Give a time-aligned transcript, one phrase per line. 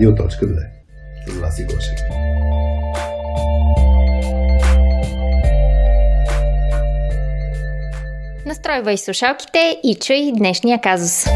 [0.00, 0.58] Радио.2
[1.26, 1.98] С вас и Гошев.
[8.46, 11.26] Настройвай слушалките и чуй днешния казус.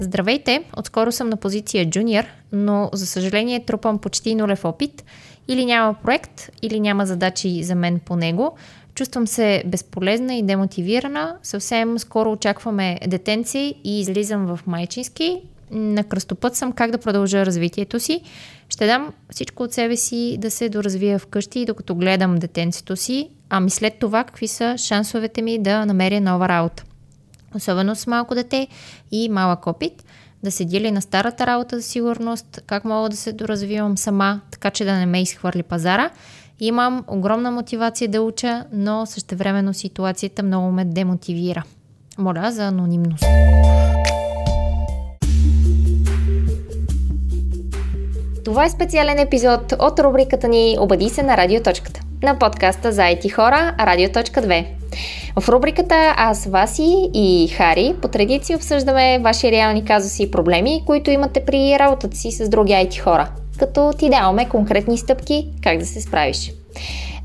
[0.00, 0.64] Здравейте!
[0.76, 5.04] Отскоро съм на позиция джуниор, но за съжаление трупам почти нулев опит.
[5.48, 8.56] Или няма проект, или няма задачи за мен по него.
[8.94, 11.36] Чувствам се безполезна и демотивирана.
[11.42, 15.42] Съвсем скоро очакваме детенци и излизам в майчински.
[15.70, 18.20] На кръстопът съм как да продължа развитието си.
[18.68, 23.70] Ще дам всичко от себе си да се доразвия вкъщи, докато гледам детенцето си, ами
[23.70, 26.84] след това какви са шансовете ми да намеря нова работа.
[27.54, 28.68] Особено с малко дете
[29.10, 30.04] и малък опит,
[30.42, 34.70] да се дели на старата работа за сигурност, как мога да се доразвивам сама, така
[34.70, 36.10] че да не ме изхвърли пазара.
[36.60, 41.62] Имам огромна мотивация да уча, но същевременно ситуацията много ме демотивира.
[42.18, 43.24] Моля за анонимност.
[48.46, 53.32] Това е специален епизод от рубриката ни Обади се на радиоточката на подкаста за IT
[53.32, 54.66] хора Радио.2.
[55.40, 61.10] В рубриката Аз, Васи и Хари по традиция обсъждаме ваши реални казуси и проблеми, които
[61.10, 65.86] имате при работата си с други IT хора, като ти даваме конкретни стъпки как да
[65.86, 66.52] се справиш.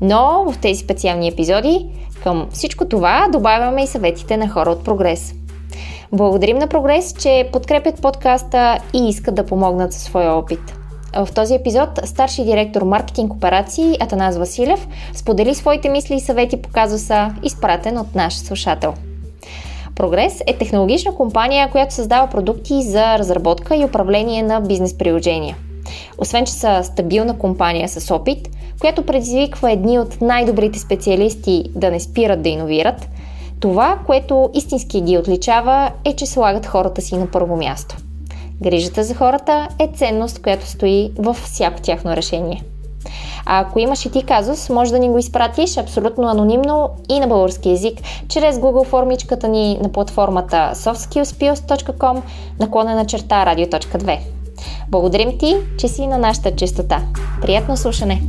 [0.00, 1.86] Но в тези специални епизоди
[2.22, 5.34] към всичко това добавяме и съветите на хора от Прогрес.
[6.12, 10.60] Благодарим на Прогрес, че подкрепят подкаста и искат да помогнат със своя опит–
[11.16, 16.68] в този епизод старши директор маркетинг операции Атанас Василев сподели своите мисли и съвети по
[16.68, 18.94] казуса, изпратен от наш слушател.
[19.96, 25.56] Прогрес е технологична компания, която създава продукти за разработка и управление на бизнес приложения.
[26.18, 28.48] Освен, че са стабилна компания с опит,
[28.80, 33.08] която предизвиква едни от най-добрите специалисти да не спират да иновират,
[33.60, 37.96] това, което истински ги отличава, е, че слагат хората си на първо място–
[38.62, 42.62] Грижата за хората е ценност, която стои във всяко тяхно решение.
[43.46, 47.26] А ако имаш и ти казус, може да ни го изпратиш абсолютно анонимно и на
[47.26, 52.22] български язик, чрез Google формичката ни на платформата softskillspills.com
[52.60, 54.18] наклонена черта radio.2.
[54.88, 57.02] Благодарим ти, че си на нашата чистота.
[57.40, 58.22] Приятно слушане!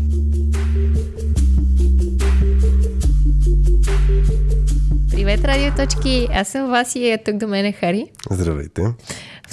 [5.12, 6.28] Привет, радиоточки!
[6.34, 8.08] Аз съм Васи и е тук до мен е Хари.
[8.32, 8.82] Здравейте!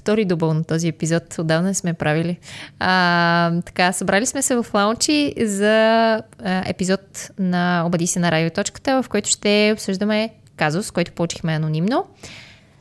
[0.00, 1.38] Втори дубъл на този епизод.
[1.38, 2.38] Отдавна сме правили.
[2.78, 5.74] А, така, събрали сме се в лаунчи за
[6.14, 6.22] а,
[6.66, 12.06] епизод на Обади се на радиоточката, в който ще обсъждаме казус, който получихме анонимно.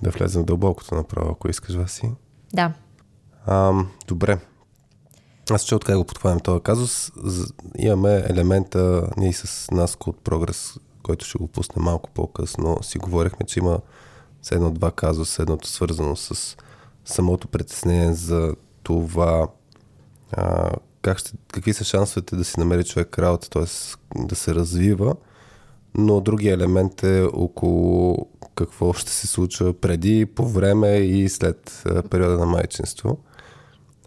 [0.02, 2.12] Да влезем дълбокото направо, ако искаш, Васи.
[2.54, 2.72] Да.
[3.46, 3.74] А,
[4.08, 4.38] добре.
[5.52, 7.12] Аз ще откъде го подхванем този казус.
[7.78, 13.46] Имаме елемента, ние с нас от прогрес, който ще го пусне малко по-късно, си говорихме,
[13.46, 13.80] че има
[14.52, 16.58] едно-два казуса, едното свързано с
[17.10, 19.48] самото притеснение за това
[20.32, 20.72] а,
[21.02, 23.64] как ще, какви са шансовете да си намери човек работа, т.е.
[24.16, 25.16] да се развива,
[25.96, 32.04] но другия елемент е около какво ще се случва преди, по време и след а,
[32.04, 33.18] периода на майчинство.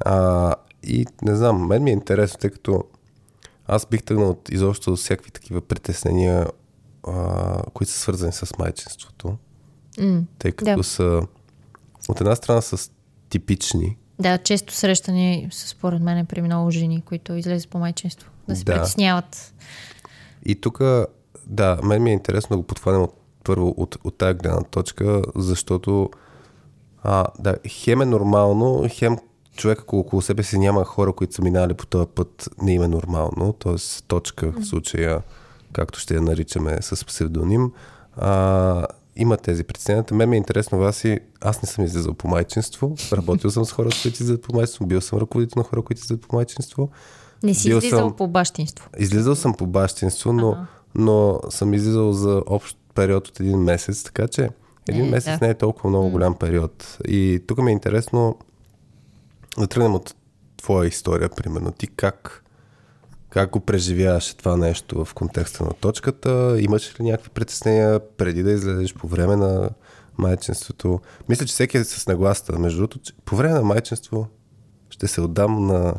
[0.00, 2.84] А, и не знам, мен ми е интересно, тъй като
[3.66, 6.46] аз бих тръгнал от изобщо всякакви такива притеснения,
[7.08, 9.36] а, които са свързани с майчинството.
[9.98, 10.84] Mm, тъй като да.
[10.84, 11.22] са
[12.08, 12.90] от една страна са
[13.28, 13.96] типични.
[14.18, 18.30] Да, често срещани според мен при много жени, които излезат по майчинство.
[18.48, 18.72] Да се да.
[18.72, 19.54] притесняват.
[20.44, 20.80] И тук,
[21.46, 23.14] да, мен ми е интересно да го подхванем от,
[23.44, 26.10] първо от, от тази гледна точка, защото
[27.02, 29.16] а, да, хем е нормално, хем
[29.56, 32.82] човек, ако около себе си няма хора, които са минали по този път, не им
[32.82, 34.02] е нормално, т.е.
[34.08, 35.22] точка в случая,
[35.72, 37.72] както ще я наричаме с псевдоним,
[38.16, 38.86] а,
[39.17, 40.05] има тези притеснения.
[40.12, 42.97] Мен ми е интересно, вас и аз не съм излизал по майчинство.
[43.12, 44.87] Работил съм с хора, които излизат по майчинство.
[44.87, 46.91] Бил съм ръководител на хора, които излизат по майчинство.
[47.43, 48.17] Не си Бил излизал съм...
[48.17, 48.89] по бащинство.
[48.99, 50.67] Излизал съм по бащинство, но, ага.
[50.95, 54.49] но съм излизал за общ период от един месец, така че
[54.89, 55.47] един е, месец да.
[55.47, 56.99] не е толкова много голям период.
[57.08, 58.37] И тук ми е интересно
[59.58, 60.15] да тръгнем от
[60.56, 61.73] твоя история, примерно.
[61.73, 62.42] Ти как
[63.32, 66.56] как го преживяваш това нещо в контекста на точката?
[66.58, 69.70] Имаш ли някакви притеснения преди да излезеш по време на
[70.19, 71.00] майчинството?
[71.29, 72.58] Мисля, че всеки е с нагласта.
[72.58, 74.29] Между другото, по време на майчинство
[74.90, 75.94] ще се отдам на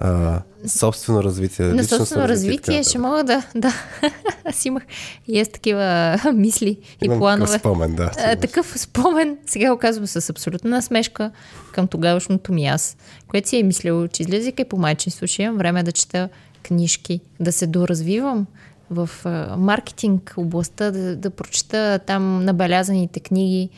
[0.00, 1.66] а, собствено развитие.
[1.66, 3.72] На собствено развитие, ще мога да, да.
[4.44, 4.82] Аз имах
[5.28, 7.46] и аз такива мисли Имам и планове.
[7.46, 8.10] Такъв спомен, да.
[8.18, 11.30] А, такъв спомен, сега го казвам с абсолютна насмешка
[11.72, 12.96] към тогавашното ми аз,
[13.28, 16.28] което си е мислил, че излизайки по майчинство, ще имам време да чета
[16.62, 18.46] книжки, да се доразвивам
[18.90, 23.70] в а, маркетинг областта, да, да прочета там набелязаните книги.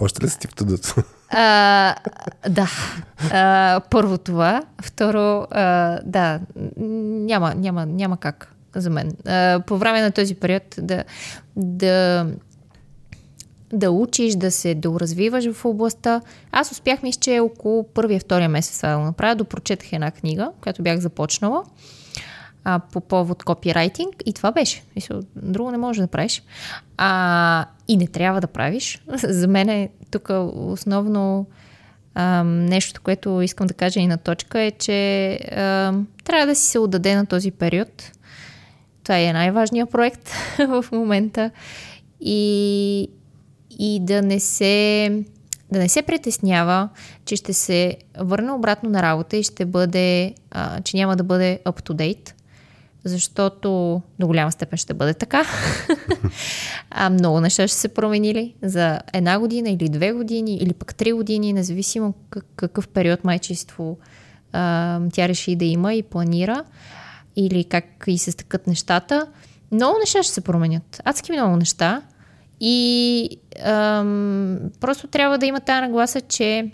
[0.00, 1.04] Още ли си ти в?
[1.30, 1.94] А,
[2.48, 2.68] да.
[3.32, 4.62] А, първо това.
[4.82, 6.40] Второ, а, да,
[6.76, 9.12] няма, няма, няма как за мен.
[9.26, 11.04] А, по време на този период да,
[11.56, 12.26] да,
[13.72, 16.20] да учиш, да се доразвиваш в областта.
[16.52, 19.34] Аз успях, мисля, че около първия, втория месец това да го направя.
[19.34, 21.64] Допрочетах една книга, която бях започнала
[22.64, 24.82] а, по повод копирайтинг и това беше.
[24.96, 26.42] Мисля, друго не можеш да правиш.
[26.96, 29.02] А, и не трябва да правиш.
[29.14, 31.46] За мен е тук основно
[32.14, 36.66] а, нещо, което искам да кажа и на точка е, че а, трябва да си
[36.66, 38.12] се отдаде на този период.
[39.02, 41.50] Това е най-важният проект в момента.
[42.20, 43.08] И,
[43.78, 45.12] и да не се
[45.72, 46.88] да не се притеснява,
[47.24, 51.60] че ще се върне обратно на работа и ще бъде, а, че няма да бъде
[51.64, 52.32] up-to-date,
[53.04, 55.44] защото до голяма степен ще бъде така.
[56.90, 61.12] а много неща ще се променили за една година или две години или пък три
[61.12, 62.14] години, независимо
[62.56, 63.98] какъв период майчество
[64.52, 66.64] а, тя реши да има и планира
[67.36, 69.26] или как и се стъкат нещата.
[69.72, 71.02] Много неща ще се променят.
[71.04, 72.02] Адски много неща.
[72.60, 73.28] И
[73.64, 76.70] ам, просто трябва да има тази нагласа, че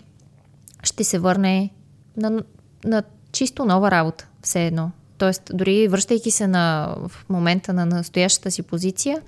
[0.83, 1.69] ще се върне
[2.17, 2.43] на,
[2.83, 4.91] на чисто нова работа, все едно.
[5.17, 9.21] Тоест, дори връщайки се на, в момента на настоящата си позиция,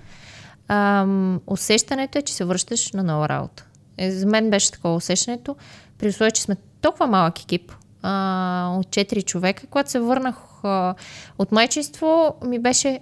[0.68, 3.65] ам, усещането е, че се връщаш на нова работа.
[3.97, 5.56] Е, за мен беше такова усещането,
[5.97, 7.71] при условие, че сме толкова малък екип,
[8.01, 9.68] а, от 4 човека.
[9.68, 10.95] Когато се върнах а,
[11.38, 13.00] от майчество, ми беше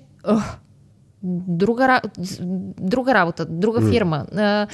[1.23, 2.01] друга,
[2.79, 4.25] друга работа, друга фирма.
[4.35, 4.67] А,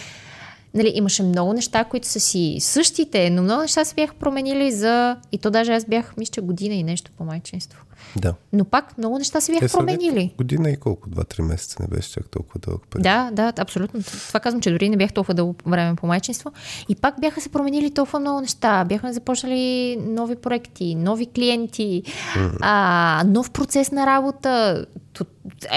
[0.74, 5.18] нали, имаше много неща, които са си същите, но много неща се бяха променили за...
[5.32, 7.80] И то даже аз бях, мисля, година и нещо по майчинство.
[8.16, 8.34] Да.
[8.54, 10.34] Но пак много неща се бяха е, променили.
[10.38, 11.10] Година и колко?
[11.10, 13.04] Два-три месеца не беше чак толкова дълъг период.
[13.04, 14.04] Да, да, абсолютно.
[14.04, 16.52] Това казвам, че дори не бях толкова дълго време по майчинство.
[16.90, 18.86] И пак бяха се променили толкова много неща.
[18.86, 22.58] Бяхме започнали нови проекти, нови клиенти, mm-hmm.
[22.62, 24.86] а, нов процес на работа.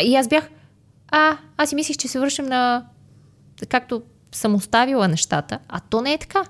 [0.05, 0.49] И аз бях,
[1.09, 2.85] а, аз си мислих, че се вършим на
[3.69, 4.03] както
[4.33, 6.45] съм оставила нещата, а то не е така.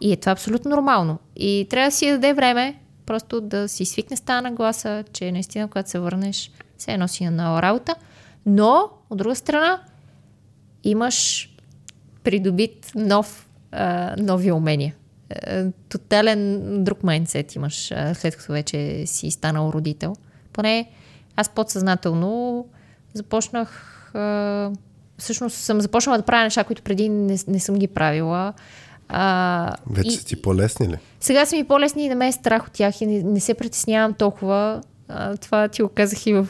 [0.00, 1.18] И е това абсолютно нормално.
[1.36, 5.68] И трябва да си даде време просто да си свикне с тази нагласа, че наистина,
[5.68, 7.94] когато се върнеш, се едно си на нова работа.
[8.46, 9.82] Но, от друга страна,
[10.84, 11.50] имаш
[12.24, 14.94] придобит нов, а, нови умения.
[15.30, 20.16] А, тотален друг майндсет имаш, след като вече си станал родител.
[20.52, 20.90] Поне
[21.36, 22.66] аз подсъзнателно
[23.14, 24.70] започнах а,
[25.18, 28.52] всъщност съм започнала да правя неща, които преди не, не съм ги правила.
[29.08, 30.98] А, Вече и, са ти по-лесни ли?
[31.20, 33.54] Сега са ми по-лесни и не ме е страх от тях и не, не се
[33.54, 34.82] притеснявам толкова.
[35.08, 36.48] А, това ти го казах и в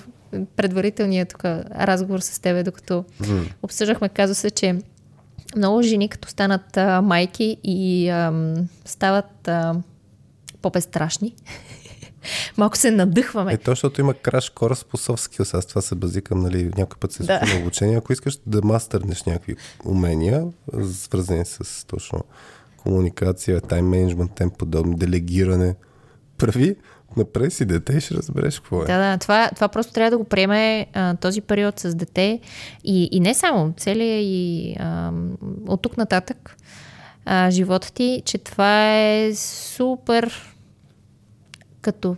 [0.57, 3.53] предварителния тук разговор с тебе, докато mm.
[3.63, 4.79] обсъждахме казуса, че
[5.57, 8.55] много жени, като станат а, майки и а,
[8.85, 9.75] стават а,
[10.63, 11.35] по-безстрашни,
[12.57, 13.53] малко се надъхваме.
[13.53, 15.59] Е, то, защото има краш корс по soft skills.
[15.59, 17.41] Аз това се базикам, нали, някой път се да.
[17.55, 17.97] на обучение.
[17.97, 20.45] Ако искаш да мастърнеш някакви умения,
[20.93, 22.25] свързани с точно
[22.77, 25.75] комуникация, тайм менеджмент, тем подобни, делегиране,
[26.39, 26.77] прави,
[27.17, 28.87] направи си дете и ще разбереш какво е.
[28.87, 32.41] Да, да, това, това просто трябва да го приеме а, този период с дете
[32.85, 35.13] и, и не само, целият и а,
[35.67, 36.57] от тук нататък
[37.25, 40.56] а, живота ти, че това е супер
[41.87, 42.17] като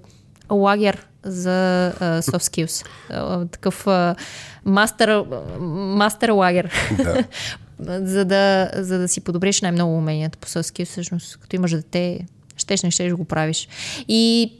[0.50, 2.86] лагер за uh, soft skills.
[3.10, 4.18] Uh, такъв uh,
[4.64, 5.24] мастер,
[5.60, 6.72] мастер лагер.
[6.96, 7.24] Да.
[8.06, 12.26] за, да, за да си подобриш най-много уменията по soft skills, всъщност, като имаш дете,
[12.56, 13.68] щеш не щеш го правиш.
[14.08, 14.52] И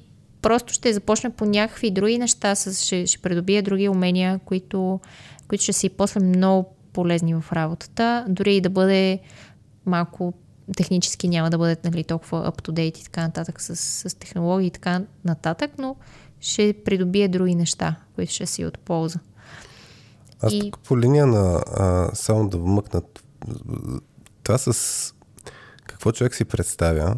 [0.43, 5.01] просто ще започне по някакви други неща, с, ще, ще придобие други умения, които,
[5.49, 9.19] които ще си после много полезни в работата, дори и да бъде
[9.87, 10.33] малко
[10.77, 15.03] технически няма да бъдат нали, толкова up-to-date и така нататък с, с технологии и така
[15.25, 15.97] нататък, но
[16.41, 19.19] ще придобие други неща, които ще си от полза.
[20.41, 20.61] Аз и...
[20.61, 23.25] тук по линия на а, само да вмъкнат
[24.43, 25.15] това с
[25.87, 27.17] какво човек си представя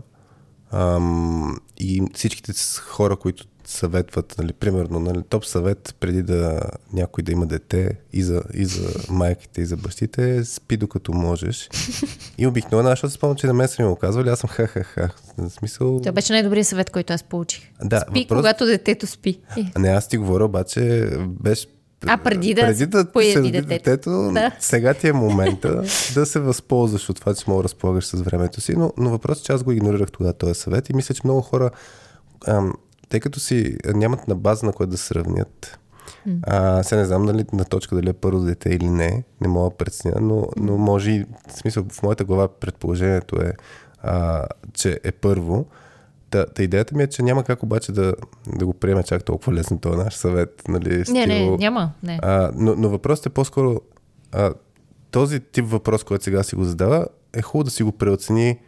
[0.72, 6.60] ам, и всичките хора, които съветват, нали, примерно, нали, топ съвет преди да
[6.92, 11.68] някой да има дете и за, и за майките, и за бащите, спи докато можеш.
[12.38, 15.08] И обикновено, защото спомням, че на мен са ми го казвали, аз съм ха-ха-ха.
[15.48, 16.00] Смисъл...
[16.00, 17.72] Това беше най-добрият съвет, който аз получих.
[17.84, 18.38] Да, спи, въпрос...
[18.38, 19.40] когато детето спи.
[19.74, 21.66] А не, аз ти говоря, обаче беше
[22.06, 24.52] а преди да, преди да се детето, детето да.
[24.60, 25.82] сега ти е момента
[26.14, 29.42] да се възползваш от това, че мога да разполагаш с времето си, но, но въпросът
[29.42, 31.70] е, че аз го игнорирах тогава този съвет и мисля, че много хора
[32.46, 32.72] ам,
[33.10, 35.78] тъй като си нямат на база на което да сравнят.
[36.28, 36.38] Mm.
[36.42, 39.70] А, сега не знам нали, на точка дали е първо дете или не, не мога
[39.70, 43.52] да преценя, но, но може и, в смисъл, в моята глава предположението е,
[44.02, 45.66] а, че е първо.
[46.30, 48.14] Та, та идеята ми е, че няма как обаче да,
[48.58, 50.62] да го приеме чак толкова лесно този наш съвет.
[50.68, 51.92] Нали, не, не, няма.
[52.02, 52.18] Не.
[52.22, 53.80] А, но, но въпросът е по-скоро
[54.32, 54.54] а,
[55.10, 58.58] този тип въпрос, който сега си го задава, е хубаво да си го преоцени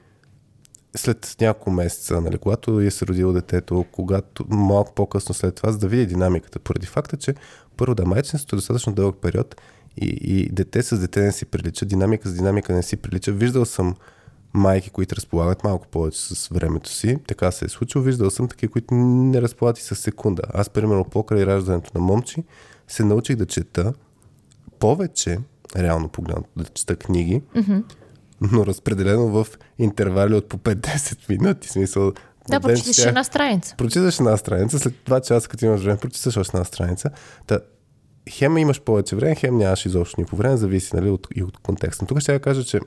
[0.97, 5.79] след няколко месеца, нали, когато е се родило детето, когато малко по-късно след това, за
[5.79, 6.59] да види динамиката.
[6.59, 7.35] Поради факта, че
[7.77, 9.57] първо да майчинството е достатъчно дълъг период
[9.97, 13.33] и, и дете с дете не си прилича, динамика с динамика не си прилича.
[13.33, 13.95] Виждал съм
[14.53, 17.19] майки, които разполагат малко повече с времето си.
[17.29, 18.05] Така се е случило.
[18.05, 20.43] Виждал съм такива, които не разполагат и с секунда.
[20.55, 22.45] Аз, примерно, покрай раждането на момчи,
[22.89, 23.93] се научих да чета
[24.79, 25.39] повече,
[25.77, 27.83] реално погледнато, да чета книги, mm-hmm.
[28.53, 29.47] Но разпределено в
[29.79, 31.69] интервали от по 5-10 минути.
[31.69, 32.13] Смисъл,
[32.49, 33.09] да, прочиташ тя...
[33.09, 33.75] една страница.
[33.79, 37.11] Прочиташ една страница, след два часа, като имаш време, прочиташ още една страница.
[37.47, 37.59] Та,
[38.31, 42.07] хем имаш повече време, хем нямаш изобщо никакво време, зависи нали, от, и от контекста.
[42.07, 42.81] Тук ще я кажа, че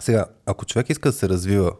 [0.00, 1.72] сега, ако човек иска да се развива,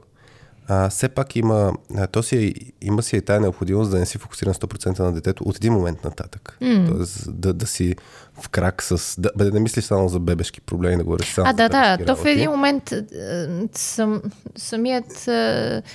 [0.73, 2.53] а, все пак има, а, то си, е,
[2.87, 6.05] има си и тая необходимост да не си фокусиран 100% на детето от един момент
[6.05, 6.59] нататък.
[6.63, 6.89] Mm.
[6.89, 7.97] Тоест да, да си
[8.43, 9.21] в крак с...
[9.21, 12.17] Да, да не мислиш само за бебешки проблеми, да говориш само А, да, да, то
[12.17, 12.95] в един момент
[13.73, 14.23] сам,
[14.57, 15.29] самият,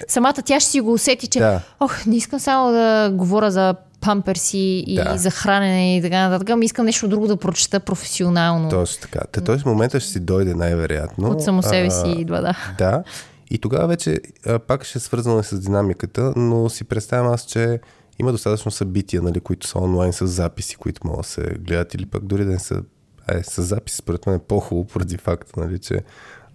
[0.08, 1.62] самата тя ще си го усети, че да.
[1.79, 5.17] ох, не искам само да говоря за памперси и да.
[5.17, 6.58] за хранене и така нататък.
[6.58, 8.70] Ми искам нещо друго да прочета професионално.
[8.70, 9.20] Точно така.
[9.32, 11.29] Те, този момента ще си дойде най-вероятно.
[11.29, 12.58] От само себе си идва, да.
[12.77, 13.03] Да.
[13.49, 14.19] И тогава вече
[14.67, 17.79] пак ще е свързано с динамиката, но си представям аз, че
[18.19, 22.05] има достатъчно събития, нали, които са онлайн с записи, които могат да се гледат или
[22.05, 22.83] пък дори да не са
[23.27, 26.01] е, с записи, според мен е по-хубаво, поради факта, нали, че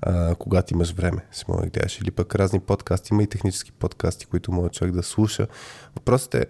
[0.02, 2.00] а, когато имаш време, си мога да гледаш.
[2.00, 5.47] Или пък разни подкасти, има и технически подкасти, които може човек да слуша.
[5.97, 6.47] Въпросът е,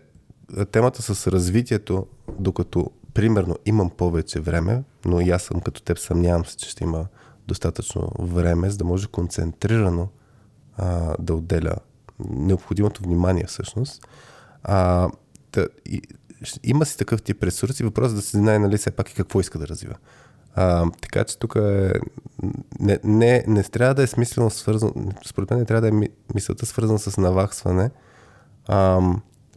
[0.73, 2.07] темата с развитието,
[2.39, 6.85] докато примерно имам повече време, но и аз съм като теб, съмнявам се, че ще
[6.85, 7.07] има
[7.49, 10.09] достатъчно време, за да може концентрирано
[10.81, 11.75] а, да отделя
[12.31, 14.07] необходимото внимание всъщност.
[14.63, 15.09] А,
[15.53, 16.03] да, и,
[16.63, 19.41] има си такъв тип ресурси, въпросът е да се знае нали все пак и какво
[19.41, 19.95] иска да развива.
[20.55, 21.93] А, така че тук е,
[22.81, 24.95] не, не, не трябва да е смислено свързано,
[25.27, 27.91] според мен не трябва да е мисълта свързана с наваксване,
[28.69, 29.01] а,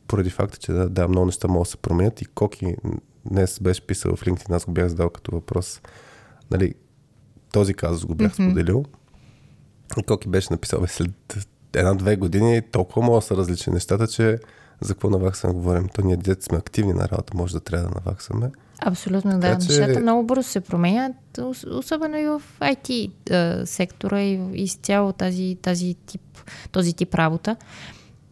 [0.08, 2.76] поради факта, че да, да, много неща могат да се променят и Коки
[3.26, 5.82] днес беше писал в LinkedIn, аз го бях задал като въпрос,
[6.52, 6.74] нали,
[7.52, 8.50] този казус го бях mm-hmm.
[8.50, 9.03] споделил и
[10.08, 11.12] Коки беше написал, бе, след
[11.74, 14.40] една-две години толкова могат да са различни нещата, че
[14.82, 15.90] за какво наваксваме говорим?
[15.90, 18.52] То ние дете сме активни на работа, може да трябва да наваксваме.
[18.82, 19.40] Абсолютно, да.
[19.40, 19.80] Така, че...
[19.80, 21.16] Нещата много бързо се променят,
[21.72, 26.22] особено и в IT сектора и, и с цяло тази, тази тип,
[26.72, 27.56] този тип работа.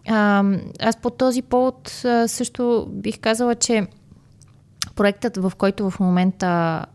[0.10, 0.44] А,
[0.80, 3.88] аз по този повод също бих казала, че
[4.96, 6.86] проектът, в който в момента,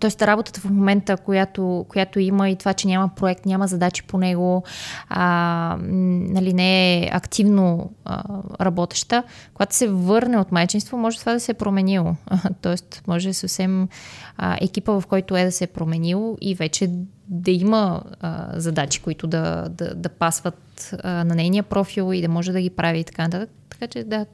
[0.00, 0.26] т.е.
[0.26, 4.62] работата в момента, която, която има и това, че няма проект, няма задачи по него,
[5.08, 8.22] а, нали, не е активно а,
[8.60, 9.22] работеща,
[9.54, 12.14] когато се върне от майчинство, може това да се е променило.
[12.62, 13.88] Тоест, може съвсем
[14.36, 16.90] а, екипа, в който е да се е променил и вече
[17.28, 22.28] да има а, задачи, които да, да, да пасват а, на нейния профил и да
[22.28, 23.50] може да ги прави и така нататък.
[23.68, 24.26] Така че да,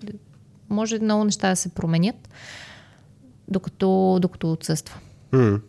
[0.70, 2.28] може много неща да се променят
[3.48, 4.98] докато, докато отсъства.
[5.32, 5.60] Mm.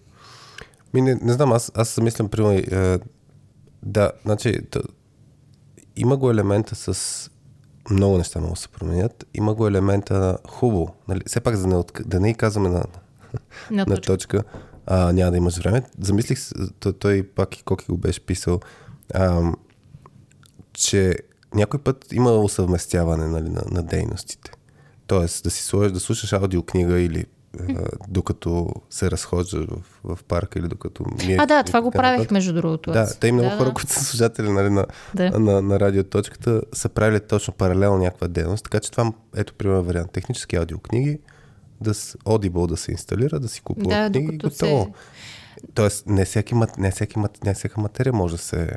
[0.94, 3.00] Ми, не, не знам, аз, аз мислям, примерно, е,
[3.84, 4.82] да, значи, да,
[5.96, 7.30] има го елемента с
[7.89, 9.25] много неща могат да се променят.
[9.34, 10.96] Има го елемента на хубаво.
[11.08, 11.22] Нали?
[11.25, 12.84] Все пак, за да не, да не казваме на,
[13.72, 14.44] на, на точка,
[14.86, 15.84] а, няма да имаш време.
[16.00, 16.39] Замислих,
[16.80, 18.60] той, той пак и Коки го беше писал,
[19.13, 19.51] а,
[20.74, 21.16] че
[21.54, 24.51] някой път има усъвместяване нали, на, на дейностите.
[25.08, 27.25] Тоест да си сложиш, да слушаш аудиокнига или
[28.08, 31.38] докато се разхождаш в, в парка или докато ми е...
[31.39, 32.91] А, да, това го правих, между другото.
[32.91, 33.74] Да, те и много да, хора, да.
[33.74, 35.29] които са служатели нали, на, да.
[35.32, 39.84] на, на, на радиоточката, са правили точно паралелно някаква дейност, така че това, ето, примерно
[39.84, 41.20] вариант, технически аудиокниги,
[41.82, 44.84] да с Audible да се инсталира, да си купува да, книги и готово.
[44.84, 45.68] Се...
[45.74, 46.68] Тоест, не, всеки, не,
[47.44, 48.72] не всяка материя може да се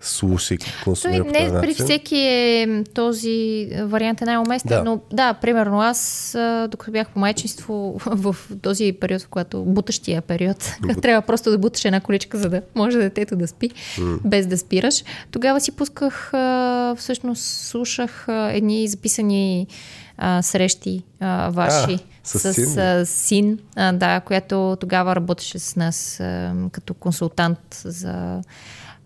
[0.00, 4.84] слуша и консумира Той, Не при всеки е този вариант е най-уместен, да.
[4.84, 6.36] но да, примерно аз,
[6.68, 11.84] докато бях по майчинство в този период, в който бутащия период, трябва просто да буташ
[11.84, 14.18] една количка, за да може детето да спи, mm.
[14.24, 15.04] без да спираш.
[15.30, 16.32] Тогава си пусках,
[16.96, 19.66] всъщност слушах едни записани
[20.18, 25.76] а, срещи а, ваши а, с, с а, Син, а, да, която тогава работеше с
[25.76, 28.42] нас а, като консултант за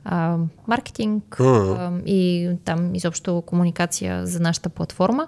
[0.04, 1.76] а, маркетинг mm.
[1.78, 5.26] а, и там изобщо комуникация за нашата платформа.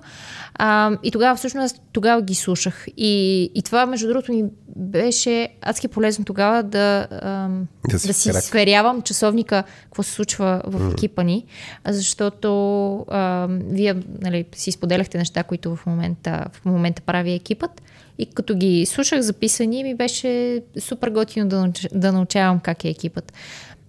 [0.55, 2.87] А, и тогава всъщност тогава ги слушах.
[2.97, 4.45] И, и това, между другото, ми
[4.77, 7.49] беше адски полезно тогава да, а,
[7.91, 10.93] да, си, да си сверявам часовника, какво се случва в mm.
[10.93, 11.45] екипа ни,
[11.89, 17.83] защото а, вие нали, си споделяхте неща, които в момента, в момента прави екипът.
[18.19, 23.33] И като ги слушах записани, ми беше супер готино да, да научавам как е екипът.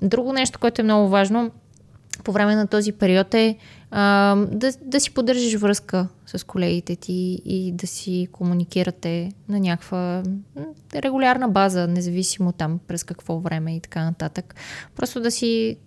[0.01, 1.51] Друго нещо, което е много важно
[2.23, 3.57] по време на този период е
[3.91, 10.23] а, да, да си поддържаш връзка с колегите ти и да си комуникирате на някаква
[10.95, 14.55] регулярна база, независимо там през какво време и така нататък.
[14.95, 15.77] Просто да си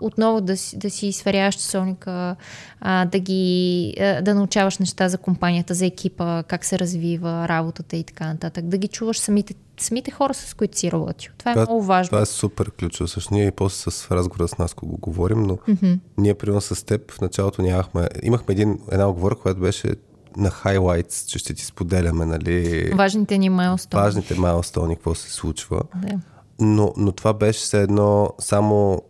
[0.00, 2.36] отново да, да си сверяваш часовника,
[2.80, 7.96] а, да ги а, да научаваш неща за компанията, за екипа, как се развива работата
[7.96, 8.64] и така нататък.
[8.64, 11.32] Да ги чуваш самите, самите хора, с които си работил.
[11.38, 12.08] Това е това, много важно.
[12.08, 13.08] Това е супер ключово.
[13.08, 15.98] Също ние и после с разговора с нас, го говорим, но mm-hmm.
[16.18, 19.94] ние примерно с теб в началото нямахме, имахме един, една оговор, която беше
[20.36, 22.90] на хайлайтс, че ще ти споделяме, нали...
[22.94, 24.02] Важните ни майлстони.
[24.02, 25.82] Важните майлстони, какво се случва.
[25.94, 26.18] Да.
[26.60, 29.02] Но, но това беше все едно само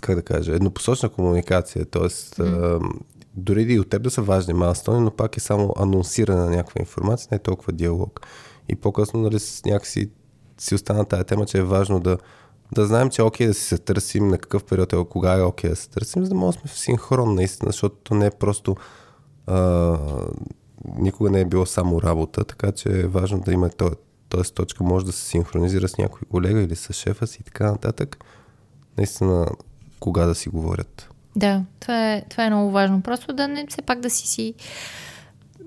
[0.00, 2.02] как да кажа, еднопосочна комуникация, т.е.
[2.02, 2.90] Mm.
[3.34, 6.80] дори и от теб да са важни малстони, но пак е само анонсиране на някаква
[6.80, 8.20] информация, не е толкова диалог.
[8.68, 10.10] И по-късно нали, някакси
[10.58, 12.18] си остана тази тема, че е важно да,
[12.72, 15.42] да знаем, че е окей да си се търсим, на какъв период е, кога е
[15.42, 18.76] окей да се търсим, за да можем сме в синхрон наистина, защото не е просто
[19.46, 19.98] а,
[20.98, 24.42] никога не е било само работа, така че е важно да има т.е.
[24.42, 28.24] точка може да се синхронизира с някой колега или с шефа си и така нататък.
[28.98, 29.46] Наистина
[30.00, 31.08] кога да си говорят.
[31.36, 33.02] Да, това е, това е много важно.
[33.02, 34.54] Просто да не все пак да си си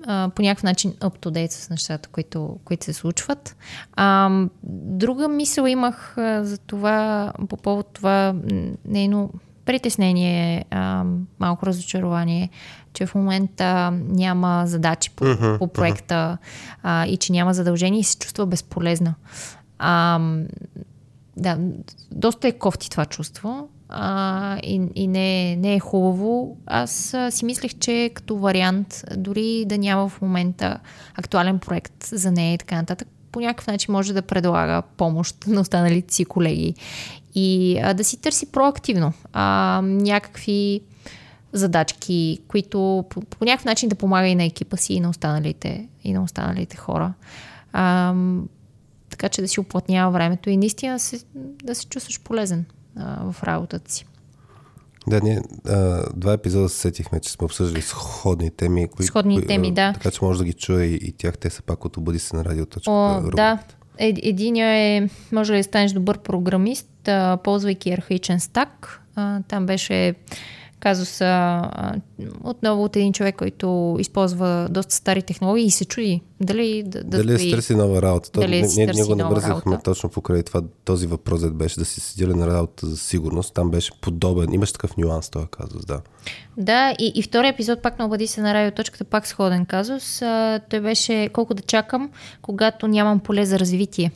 [0.06, 3.56] а, по някакъв начин up to date с нещата, които, които се случват.
[3.92, 4.30] А,
[4.62, 8.34] друга мисъл имах а, за това, по повод това
[8.84, 9.30] нейно
[9.64, 11.04] притеснение, а,
[11.40, 12.50] малко разочарование,
[12.92, 16.78] че в момента няма задачи по, uh-huh, по проекта uh-huh.
[16.82, 19.14] а, и че няма задължение и се чувства безполезна.
[19.78, 20.20] А,
[21.36, 21.58] да,
[22.10, 26.56] доста е кофти това чувство а, и, и не, не е хубаво.
[26.66, 30.78] Аз а, си мислех, че като вариант, дори да няма в момента
[31.14, 35.60] актуален проект за нея и така нататък, по някакъв начин може да предлага помощ на
[35.60, 36.74] останалите си колеги
[37.34, 40.80] и а, да си търси проактивно а, някакви
[41.52, 45.88] задачки, които по, по някакъв начин да помага и на екипа си и на останалите,
[46.04, 47.12] и на останалите хора.
[47.72, 48.14] А,
[49.10, 51.24] така че да си оплътнява времето и наистина се,
[51.64, 52.64] да се чувстваш полезен
[52.96, 54.06] а, в работата си.
[55.06, 58.88] Да, ние а, два епизода се сетихме, че сме обсъждали сходни теми.
[58.88, 59.92] Кои, сходни кои, теми, да.
[59.92, 61.38] Така че може да ги чуе и, и тях.
[61.38, 62.90] Те са пак от Обади се на радиоточка.
[62.90, 63.58] О, да.
[63.98, 69.02] Е, единия е, може ли да станеш добър програмист, а, ползвайки архаичен стак.
[69.16, 70.14] А, там беше
[70.82, 71.70] казус а,
[72.44, 77.16] отново от един човек, който използва доста стари технологии и се чуди дали да, да
[77.24, 78.30] дали си търси нова работа.
[78.40, 82.46] Дали ние, ние, го набързахме точно покрай това, този въпрос беше да си седили на
[82.46, 83.54] работа за сигурност.
[83.54, 86.00] Там беше подобен, имаш такъв нюанс, този казус, да.
[86.56, 90.22] Да, и, и втория епизод пак на обади се на радиоточката, пак сходен казус.
[90.22, 92.10] А, той беше колко да чакам,
[92.42, 94.10] когато нямам поле за развитие.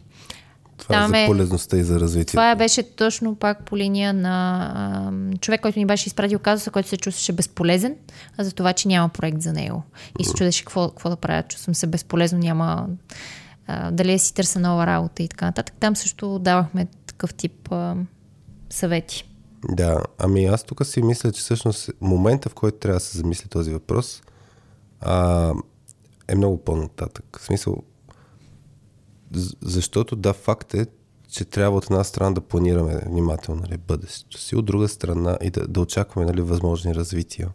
[0.79, 2.27] Това Там е за полезността и за развитие.
[2.27, 6.89] Това беше точно пак по линия на а, човек, който ни беше изпратил казуса, който
[6.89, 7.97] се чувстваше безполезен,
[8.37, 9.83] а за това, че няма проект за него.
[10.19, 11.43] И се чудеше какво, какво да правя.
[11.43, 12.89] Чувствам се безполезно, няма
[13.67, 15.75] а, дали да си търся нова работа и така нататък.
[15.81, 17.97] Там също давахме такъв тип а,
[18.71, 19.29] съвети.
[19.69, 23.49] Да, ами аз тук си мисля, че всъщност момента, в който трябва да се замисли
[23.49, 24.23] този въпрос,
[25.01, 25.53] а,
[26.29, 27.39] е много по-нататък.
[27.41, 27.83] В смисъл,
[29.63, 30.87] защото да, факт е,
[31.29, 35.51] че трябва от една страна да планираме внимателно нали, бъдещето си, от друга страна и
[35.51, 37.51] да, да очакваме нали, възможни развития.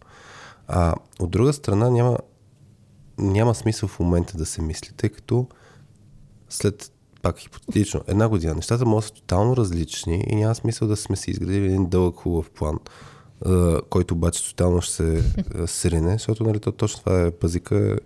[0.68, 2.18] А от друга страна няма,
[3.18, 5.48] няма смисъл в момента да се мисли, тъй като
[6.50, 6.92] след,
[7.22, 11.16] пак хипотетично, една година нещата могат да са тотално различни и няма смисъл да сме
[11.16, 12.80] си изградили един дълъг хубав план,
[13.90, 15.24] който обаче тотално ще се
[15.68, 18.00] срине, защото нали, то, точно това е пазика,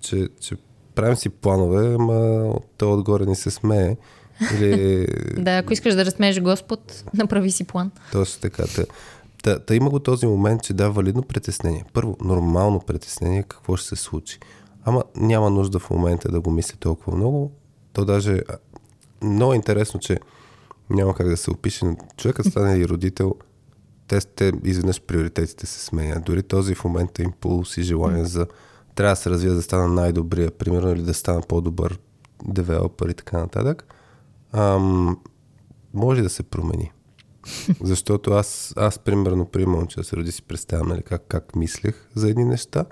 [0.00, 0.56] че, че
[0.94, 3.96] правим си планове, ама то отгоре ни се смее.
[4.54, 5.06] Или...
[5.42, 7.90] да, ако искаш да разсмееш Господ, направи си план.
[8.12, 8.64] Точно така.
[8.76, 8.84] Та,
[9.42, 11.84] та, та има го този момент, че да, валидно притеснение.
[11.92, 14.38] Първо, нормално притеснение, какво ще се случи.
[14.84, 17.52] Ама няма нужда в момента да го мисли толкова много.
[17.92, 18.40] То даже
[19.22, 20.18] много интересно, че
[20.90, 21.86] няма как да се опише.
[22.16, 23.34] Човекът стане и родител,
[24.08, 26.24] те, те изведнъж приоритетите се сменят.
[26.24, 28.46] Дори този в момента импулс и желание за
[28.94, 31.98] трябва да се развия да стана най-добрия, примерно, или да стана по-добър
[32.44, 33.94] девелопър и така нататък.
[34.52, 35.18] Ам,
[35.94, 36.92] може да се промени.
[37.80, 42.30] Защото аз, аз примерно, при момче се роди си представям нали, как, как мислех за
[42.30, 42.84] едни неща,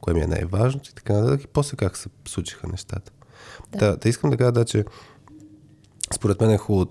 [0.00, 3.12] кое ми е най-важното и така нататък, и после как се случиха нещата.
[3.72, 4.84] Да, да, да искам да кажа, да, че
[6.14, 6.86] според мен е хубаво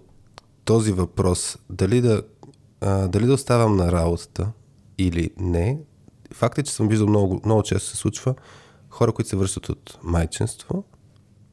[0.66, 2.24] този въпрос, дали да,
[2.82, 4.52] а, дали да оставам на работата
[4.98, 5.80] или не,
[6.34, 8.36] факт е, че съм виждал много, много често се случва
[8.90, 10.84] хора, които се връщат от майчинство,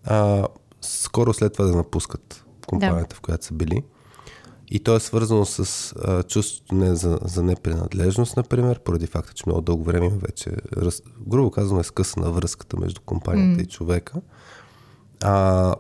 [0.05, 0.47] а,
[0.81, 3.15] скоро след това да напускат компанията, да.
[3.15, 3.83] в която са били.
[4.69, 9.45] И то е свързано с а, чувството не за, за непринадлежност, например, поради факта, че
[9.47, 13.65] много дълго време вече, раз, грубо казано, е скъсана връзката между компанията mm.
[13.65, 14.21] и човека.
[15.23, 15.75] А,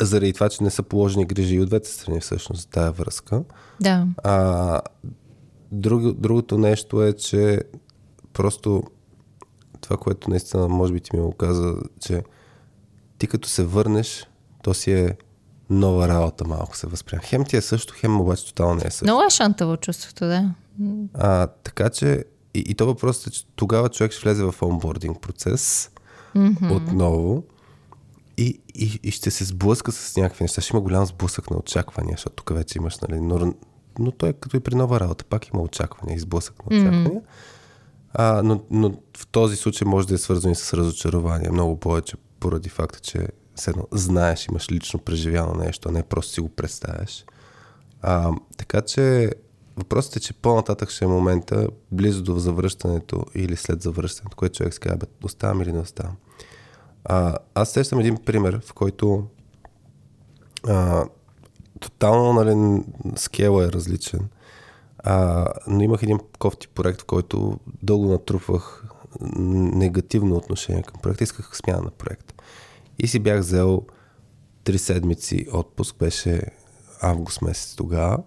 [0.00, 3.44] заради това, че не са положени грижи и от двете страни всъщност за тая връзка.
[3.80, 4.06] Да.
[4.24, 4.80] А,
[5.72, 7.60] друг, другото нещо е, че
[8.32, 8.82] просто
[9.80, 12.22] това, което наистина може би ти ми го каза, че
[13.18, 14.28] ти като се върнеш,
[14.62, 15.16] то си е
[15.70, 17.22] нова работа малко се възприема.
[17.24, 19.04] Хем ти е също, хем обаче тотално не е също.
[19.04, 20.54] Много е шантаво чувството, да.
[21.14, 25.20] А, така че и, и то въпросът е, че тогава човек ще влезе в онбординг
[25.20, 25.90] процес
[26.36, 26.76] mm-hmm.
[26.76, 27.44] отново
[28.36, 30.60] и, и, и ще се сблъска с някакви неща.
[30.60, 33.54] Ще има голям сблъсък на очаквания, защото тук вече имаш, нали, но,
[33.98, 37.10] но той е като и при нова работа, пак има очаквания и сблъсък на очаквания.
[37.10, 37.22] Mm-hmm.
[38.14, 42.16] А, но, но в този случай може да е свързан и с разочарование много повече
[42.40, 47.24] поради факта, че седно, знаеш, имаш лично преживяно нещо, а не просто си го представяш.
[48.02, 49.30] А, така че
[49.76, 54.74] въпросът е, че по-нататък ще е момента, близо до завръщането или след завръщането, което човек
[54.74, 56.16] си казва, оставам или не оставам.
[57.04, 59.26] А, аз сещам един пример, в който
[60.68, 61.04] а,
[61.80, 62.82] тотално нали,
[63.16, 64.28] скела е различен.
[65.02, 68.84] А, но имах един кофти проект, в който дълго натрупвах
[69.20, 71.24] негативно отношение към проекта.
[71.24, 72.34] Исках смяна на проекта.
[72.98, 73.86] И си бях взел
[74.64, 76.42] три седмици отпуск, беше
[77.00, 78.22] август месец тогава.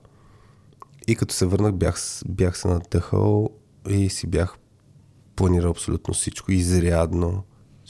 [1.07, 3.49] И като се върнах, бях, бях се надъхал
[3.89, 4.57] и си бях
[5.35, 6.51] планирал абсолютно всичко.
[6.51, 7.43] Изрядно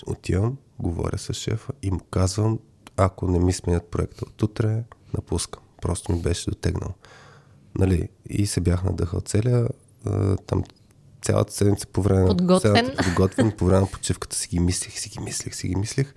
[0.08, 2.60] отивам, говоря с шефа и му казвам,
[2.98, 5.63] ако не ми сменят проекта от утре, напускам.
[5.82, 6.93] Просто ми беше дотегнал.
[7.80, 8.10] Нали?
[8.30, 9.68] И се бях надъхал целия,
[10.48, 10.64] там
[11.22, 12.74] цялата седмица по време подготвен.
[12.74, 16.14] Цялата, подготвен по време на почивката си ги мислих, си ги мислих, си ги мислих.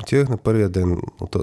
[0.00, 1.00] Отидах на първия ден,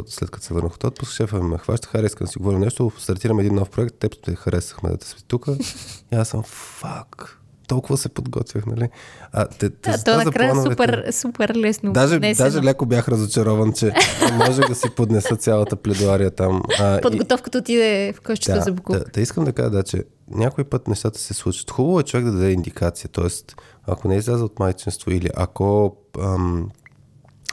[0.07, 2.91] след като се върнах от отпуск, шефа ме хваща, хареска искам да си говоря нещо,
[2.97, 5.47] стартираме един нов проект, теб те харесахме да сме тук.
[6.13, 8.89] И аз съм, фак, толкова се подготвях, нали?
[9.31, 10.83] А, те, те, да, то накрая плановете...
[10.83, 11.93] супер, супер лесно.
[11.93, 13.93] Даже, даже леко бях разочарован, че
[14.33, 16.61] може да си поднеса цялата пледуария там.
[16.79, 18.97] А, Подготовката отиде в къщата да, за буклук.
[18.97, 21.71] Да, да, искам да кажа, да, че някой път нещата се случват.
[21.71, 23.53] Хубаво е човек да даде индикация, т.е.
[23.87, 26.69] ако не е изляза от майчинство или ако ам,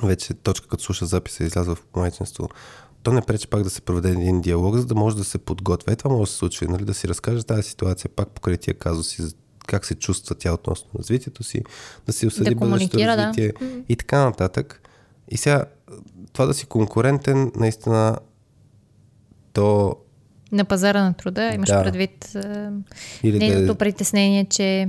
[0.03, 2.48] вече точка като слуша записа е изляза в майчинство,
[3.03, 5.92] то не пречи пак да се проведе един диалог, за да може да се подготвя.
[5.92, 8.75] Е, това може да се случи, нали, да си разкаже тази ситуация пак покрай тия
[8.75, 9.22] казуси,
[9.72, 11.62] как се чувства тя относно развитието си,
[12.06, 13.66] да си осъди да бъдещето развитие да.
[13.88, 14.88] и така нататък.
[15.28, 15.64] И сега,
[16.32, 18.18] това да си конкурентен, наистина,
[19.52, 19.96] то...
[20.52, 21.82] На пазара на труда имаш да.
[21.82, 22.37] предвид
[23.22, 23.74] Или нейното да...
[23.74, 24.88] притеснение, че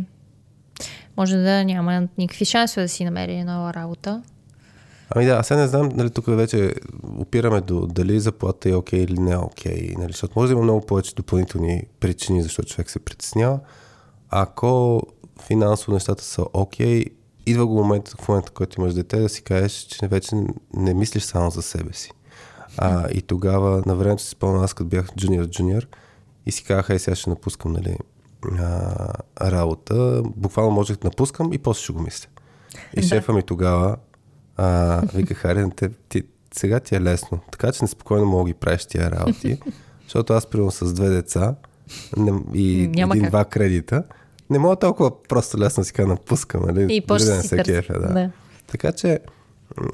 [1.17, 4.23] може да няма никакви шансове да си намери нова работа.
[5.09, 6.73] Ами да, аз сега не знам, нали, тук вече
[7.17, 10.47] опираме до дали заплата е окей okay или не е окей, okay, нали, защото може
[10.47, 13.59] да има много повече допълнителни причини, защо човек се притеснява.
[14.35, 15.01] Ако
[15.41, 17.09] финансово нещата са окей, okay,
[17.45, 20.35] идва го момент, в момента, който имаш дете, да си кажеш, че вече
[20.73, 22.11] не мислиш само за себе си.
[22.77, 25.87] А, и тогава, на времето си спомням, аз като бях джуниор-джуниор
[26.45, 27.97] и си казах, ай сега ще напускам, нали,
[28.59, 30.23] а, работа.
[30.35, 32.27] Буквално можех да напускам и после ще го мисля.
[32.97, 33.07] И да.
[33.07, 33.97] шефа ми тогава
[34.57, 37.39] а, вика, Хари, те, ти, сега ти е лесно.
[37.51, 39.59] Така че неспокойно мога ги правиш тия работи.
[40.03, 41.55] защото аз, примерно, с две деца
[42.17, 44.03] не, и един-два кредита,
[44.49, 46.95] не мога толкова просто лесно си кажа напускам, нали?
[46.95, 48.13] И да си кефе, да.
[48.13, 48.31] да.
[48.67, 49.19] Така че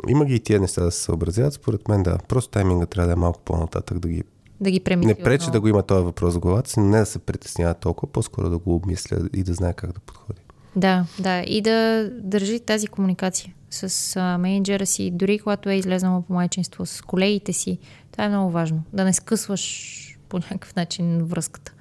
[0.07, 1.53] има ги и тия неща да се съобразят.
[1.53, 2.17] Според мен, да.
[2.27, 4.23] Просто тайминга трябва да е малко по-нататък да ги
[4.61, 5.07] да ги премисли.
[5.07, 5.51] Не пречи отново.
[5.51, 8.49] да го има този въпрос в главата си, но не да се притеснява толкова, по-скоро
[8.49, 10.39] да го обмисля и да знае как да подходи.
[10.75, 11.43] Да, да.
[11.47, 16.85] И да държи тази комуникация с а, менеджера си, дори когато е излезнала по майчинство,
[16.85, 17.77] с колегите си.
[18.11, 18.83] Това е много важно.
[18.93, 19.95] Да не скъсваш
[20.29, 21.73] по някакъв начин връзката.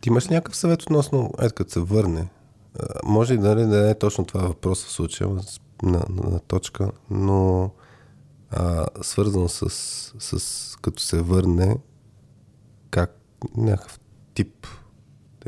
[0.00, 2.28] Ти имаш някакъв съвет относно, ето като се върне?
[3.04, 5.42] Може и да не е точно това въпрос в случая на,
[5.82, 7.70] на, на точка, но
[8.50, 9.70] а, свързано с,
[10.18, 11.76] с като се върне,
[12.90, 13.16] как
[13.56, 14.00] някакъв
[14.34, 14.66] тип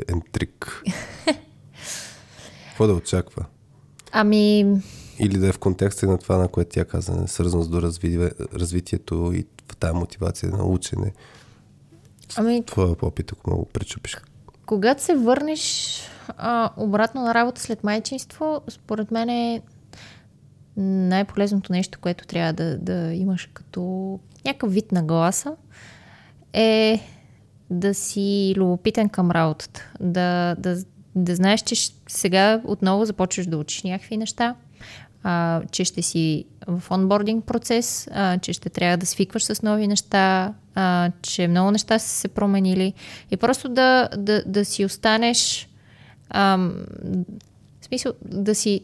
[0.07, 0.83] ентрик.
[2.67, 3.45] Какво да очаква?
[4.11, 4.75] Ами...
[5.19, 7.81] Или да е в контекста на това, на което тя каза, свързано с до
[8.53, 9.45] развитието и
[9.79, 11.13] тази мотивация на учене.
[12.35, 14.17] ами, твоя опит, ако мога пречупиш.
[14.73, 15.99] Когато се върнеш
[16.37, 19.61] а, обратно на работа след майчинство, според мен е
[20.77, 25.55] най-полезното нещо, което трябва да, да имаш като някакъв вид на гласа,
[26.53, 26.99] е
[27.69, 29.91] да си любопитен към работата.
[29.99, 30.77] Да, да,
[31.15, 31.75] да знаеш, че
[32.07, 34.55] сега отново започваш да учиш някакви неща,
[35.23, 39.87] а, че ще си в онбординг процес, а, че ще трябва да свикваш с нови
[39.87, 42.93] неща, а, че много неща са се променили
[43.31, 45.69] и просто да, да, да си останеш
[46.29, 46.75] ам,
[47.81, 48.81] в смисъл да си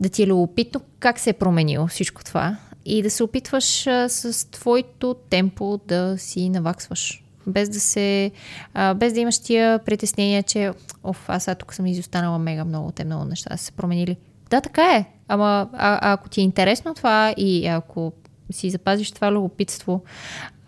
[0.00, 4.08] да ти е любопитно как се е променило всичко това и да се опитваш а,
[4.08, 7.24] с твоето темпо да си наваксваш.
[7.46, 8.30] Без да се.
[8.74, 10.72] А, без да имаш тия притеснения, че
[11.04, 14.16] оф, аз сега тук съм изостанала мега много, те много неща са се променили.
[14.50, 15.06] Да, така е.
[15.28, 18.12] Ама а, ако ти е интересно това и ако
[18.50, 20.02] си запазиш това любопитство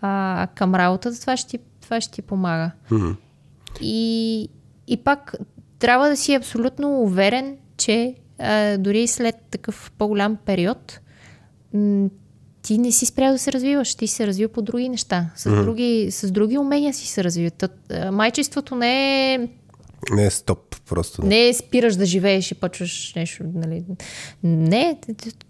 [0.01, 2.71] а, към работата, това ще това ще ти помага.
[2.91, 3.15] Mm-hmm.
[3.81, 4.49] И,
[4.87, 5.35] и пак
[5.79, 10.99] трябва да си абсолютно уверен, че а, дори след такъв по-голям период,
[11.73, 12.09] м-
[12.61, 15.29] ти не си спрял да се развиваш, ти се развил по други неща.
[15.35, 15.63] С, mm-hmm.
[15.63, 17.49] други, с други умения си се развил.
[18.11, 19.47] Майчеството не е
[20.11, 21.21] не е стоп, просто.
[21.21, 21.27] Да.
[21.27, 23.43] Не спираш да живееш и почваш нещо.
[23.55, 23.83] Нали.
[24.43, 24.97] Не,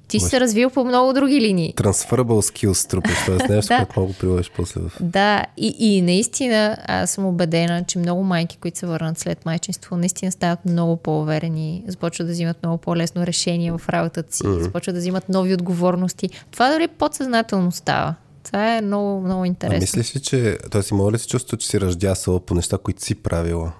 [0.07, 1.73] ти си се развил по много други линии.
[1.75, 3.53] Transferable skills трупаш, т.е.
[3.53, 3.77] нещо, да.
[3.77, 4.91] което мога приложиш после в...
[5.01, 9.97] Да, и, и наистина аз съм убедена, че много майки, които се върнат след майчинство,
[9.97, 14.61] наистина стават много по-уверени, започват да взимат много по-лесно решение в работата си, mm-hmm.
[14.61, 16.29] започват да взимат нови отговорности.
[16.51, 18.15] Това дори подсъзнателно става.
[18.43, 19.77] Това е много, много интересно.
[19.77, 20.57] А мислиш ли, че...
[20.71, 23.73] Тоест, има ли се чувство, че си ръждясала по неща, които си правила?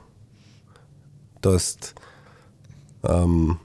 [1.46, 2.02] Тоест,
[3.10, 3.58] ам,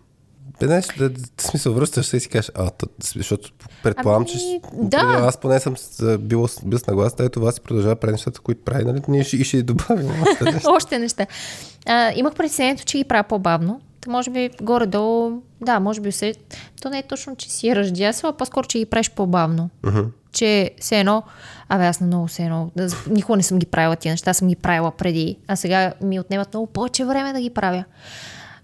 [0.61, 3.51] бе, да, да, смисъл, връщаш се и си кажеш, а, тът, защото
[3.83, 4.97] предполагам, ами, че да.
[4.97, 5.75] аз поне съм
[6.19, 9.01] бил, бил с наглас, ето това си продължава прави нещата, които прави, нали?
[9.09, 10.71] Ние ще, и ще добавим още неща.
[10.71, 11.27] още неща.
[11.87, 13.81] А, имах притеснението, че ги правя по-бавно.
[14.01, 16.35] Та може би горе-долу, да, може би се...
[16.83, 19.71] То не е точно, че си ръждясва, а по-скоро, че ги правиш по-бавно.
[19.83, 20.07] Uh-huh.
[20.33, 21.23] Че все едно,
[21.69, 22.71] абе аз на много все едно,
[23.11, 26.55] никога не съм ги правила тия неща, съм ги правила преди, а сега ми отнемат
[26.55, 27.85] много повече време да ги правя.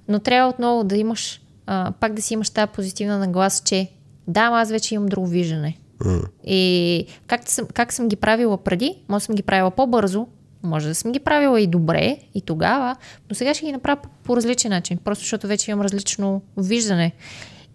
[0.08, 3.88] Но трябва отново да имаш, а, пак да си имаш тази позитивна наглас, че
[4.28, 5.78] да, аз вече имам друго виждане.
[5.98, 6.28] Uh-huh.
[6.44, 10.26] И как съм, как съм ги правила преди, може съм ги правила по-бързо,
[10.62, 12.96] може да съм ги правила и добре, и тогава,
[13.30, 17.12] но сега ще ги направя по, по различен начин, просто защото вече имам различно виждане.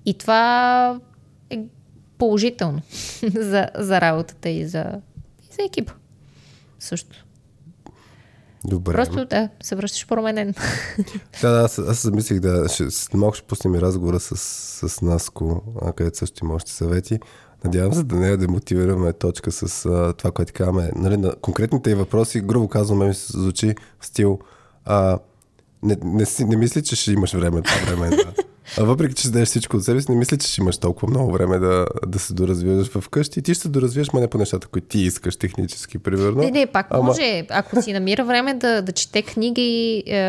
[0.06, 1.00] И това
[1.50, 1.60] е
[2.18, 2.82] положително
[3.24, 4.86] за, за работата и за,
[5.52, 5.94] и за екипа.
[6.80, 7.26] Също.
[8.66, 8.94] Добре.
[8.94, 10.54] Просто да, се връщаш променен.
[11.42, 14.38] да, да, аз, аз замислих да, ще, малко ще пуснем и разговора с,
[14.90, 15.64] с Наско,
[15.96, 17.20] където също има още съвети.
[17.66, 20.92] Надявам се да не демотивираме точка с а, това, което казваме.
[20.96, 24.40] Нали, на конкретните въпроси, грубо казвам, ми се звучи в стил
[24.86, 25.20] а,
[25.84, 28.10] не, не, не, не мисли, че ще имаш време това време.
[28.10, 28.34] Да.
[28.78, 31.32] А въпреки, че знаеш всичко от себе си, не мисли, че ще имаш толкова много
[31.32, 33.42] време да, да се доразвиваш вкъщи.
[33.42, 36.42] Ти ще се доразвиеш, не по нещата, които ти искаш технически, примерно.
[36.42, 37.04] Не, не, пак Ама...
[37.04, 37.46] може.
[37.50, 40.20] Ако си намира време да, да чете книги е,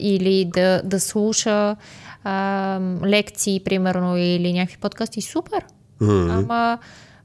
[0.00, 1.76] или да, да слуша
[2.26, 2.30] е,
[3.06, 5.64] лекции, примерно, или някакви подкасти, супер.
[6.00, 6.38] Mm-hmm.
[6.38, 6.78] Ама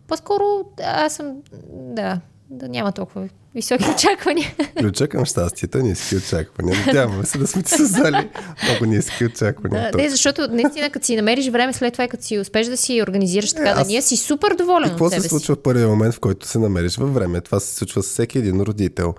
[0.07, 0.43] по-скоро
[0.83, 1.35] аз съм,
[1.73, 4.55] да, да няма толкова високи очаквания.
[4.87, 6.77] Очаквам щастието, ниски очаквания.
[6.87, 8.29] Надяваме се да сме ти създали
[8.63, 9.91] много ниски очаквания.
[9.91, 13.03] Да, не, защото наистина, като си намериш време след това, като си успеш да си
[13.07, 13.87] организираш така, аз...
[13.87, 16.97] да ние си супер доволен Какво се случва в първия момент, в който се намериш
[16.97, 17.41] във време?
[17.41, 19.13] Това се случва с всеки един родител.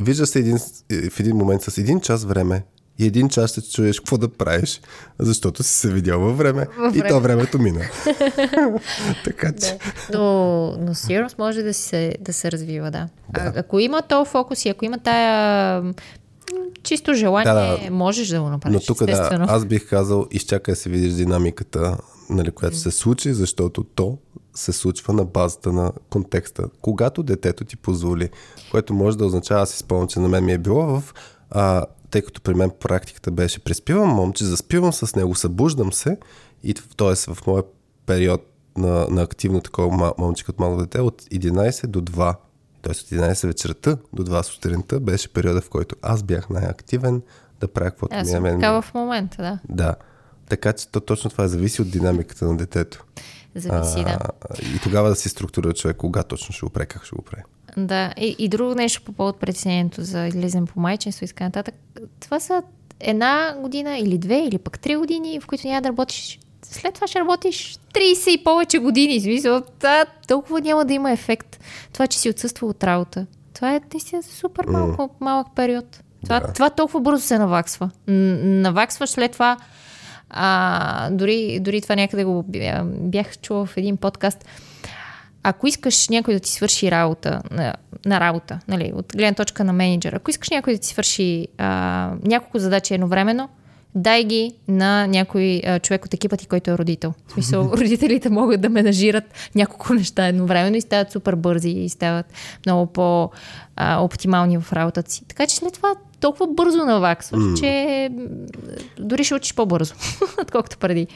[0.00, 0.58] Вижда се един,
[1.10, 2.62] в един момент с един час време,
[2.98, 4.80] и един час ще чуеш какво да правиш,
[5.18, 7.08] защото си се видял във време, във време.
[7.08, 7.80] и то времето мина.
[9.24, 9.78] така че.
[10.12, 10.18] Да.
[10.18, 13.08] Но, но може да се, да се развива, да.
[13.34, 13.40] да.
[13.40, 15.82] А, ако има то фокус и ако има тая
[16.82, 17.90] чисто желание, да, да.
[17.90, 18.74] можеш да го направиш.
[18.74, 21.96] Но тук да, аз бих казал, изчакай да се видиш динамиката,
[22.30, 22.82] нали, която mm.
[22.82, 24.18] се случи, защото то
[24.54, 26.64] се случва на базата на контекста.
[26.82, 28.30] Когато детето ти позволи,
[28.70, 31.14] което може да означава, аз изпълням, че на мен ми е било в
[31.50, 31.84] а,
[32.16, 36.18] тъй като при мен практиката беше преспивам момче, заспивам с него, събуждам се
[36.62, 37.34] и т.е.
[37.34, 37.62] в моя
[38.06, 38.40] период
[38.76, 42.34] на, на активно такова момче като малко дете от 11 до 2,
[42.82, 42.90] т.е.
[42.90, 47.22] от 11 вечерта до 2 сутринта беше периода, в който аз бях най-активен
[47.60, 48.60] да правя каквото ми на мен.
[48.60, 49.58] Така в момента, да.
[49.68, 49.94] Да.
[50.48, 53.04] Така че то, точно това зависи от динамиката на детето.
[53.54, 54.28] Зависи, а, да.
[54.76, 57.42] И тогава да си структурира човек кога точно ще го прави, как ще го прави.
[57.76, 61.74] Да, и, и друго нещо по повод притеснението за излизане по майчинство и така нататък.
[62.20, 62.62] Това са
[63.00, 66.38] една година или две, или пък три години, в които няма да работиш.
[66.62, 69.20] След това ще работиш 30 и повече години.
[69.20, 71.60] Смисъл, да, толкова няма да има ефект.
[71.92, 73.26] Това, че си отсъства от работа.
[73.54, 75.10] Това е наистина супер малко, mm.
[75.20, 76.00] малък период.
[76.24, 76.52] Това, Да.
[76.52, 77.90] това толкова бързо се наваксва.
[78.06, 79.56] Наваксваш след това.
[80.30, 84.44] А, дори, дори това някъде го бя- бях чула в един подкаст.
[85.48, 87.74] Ако искаш някой да ти свърши работа, на,
[88.06, 92.12] на работа, нали, от гледна точка на менеджер, ако искаш някой да ти свърши а,
[92.24, 93.48] няколко задачи едновременно,
[93.94, 97.14] дай ги на някой а, човек от екипа ти, който е родител.
[97.26, 102.26] В смисъл, родителите могат да менажират няколко неща едновременно и стават супер бързи и стават
[102.66, 105.24] много по-оптимални в работата си.
[105.28, 107.60] Така че след това толкова бързо наваксваш, mm.
[107.60, 108.10] че
[108.98, 109.94] дори ще учиш по-бързо,
[110.42, 111.06] отколкото преди.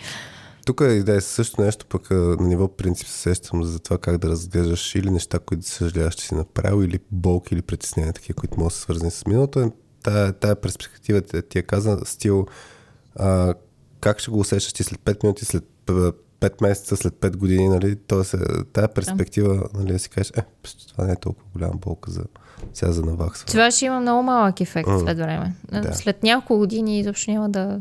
[0.67, 4.29] Тук е идея също нещо, пък на ниво принцип се сещам за това как да
[4.29, 8.71] разглеждаш или неща, които съжаляваш, че си направил, или болки, или притеснения, такива, които могат
[8.71, 9.61] да са свързани с миналото.
[9.61, 9.71] Е,
[10.03, 12.47] Тая, тая перспектива ти, ти я каза стил
[13.17, 13.55] а,
[14.01, 17.97] как ще го усещаш ти след 5 минути, след 5 месеца, след 5 години, нали?
[17.97, 18.39] Тоест, е,
[18.73, 20.43] тая перспектива, нали, да си кажеш, е,
[20.89, 22.25] това не е толкова голяма болка за
[22.75, 23.51] сега за наваксване.
[23.53, 25.55] Това ще има много малък ефект М, след време.
[25.73, 25.95] да.
[25.95, 27.81] След няколко години изобщо няма да,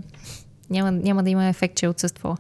[0.70, 2.38] няма, няма да има ефект, че е отсъствала.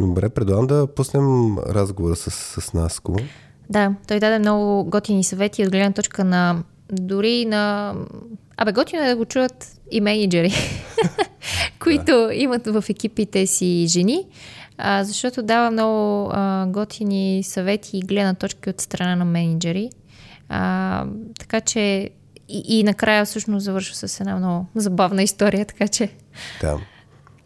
[0.00, 2.30] Добре, предлагам да пуснем разговора с,
[2.60, 3.16] с Наско.
[3.70, 7.94] Да, той даде много готини съвети от гледна точка на дори на...
[8.56, 10.52] Абе, готино е да го чуят и менеджери,
[11.82, 14.26] които имат в екипите си жени,
[14.78, 19.90] а, защото дава много а, готини съвети и гледна точки от страна на менеджери.
[20.48, 21.06] А,
[21.38, 22.10] така че
[22.48, 26.08] и, и накрая всъщност завършва с една много забавна история, така че
[26.60, 26.78] Да.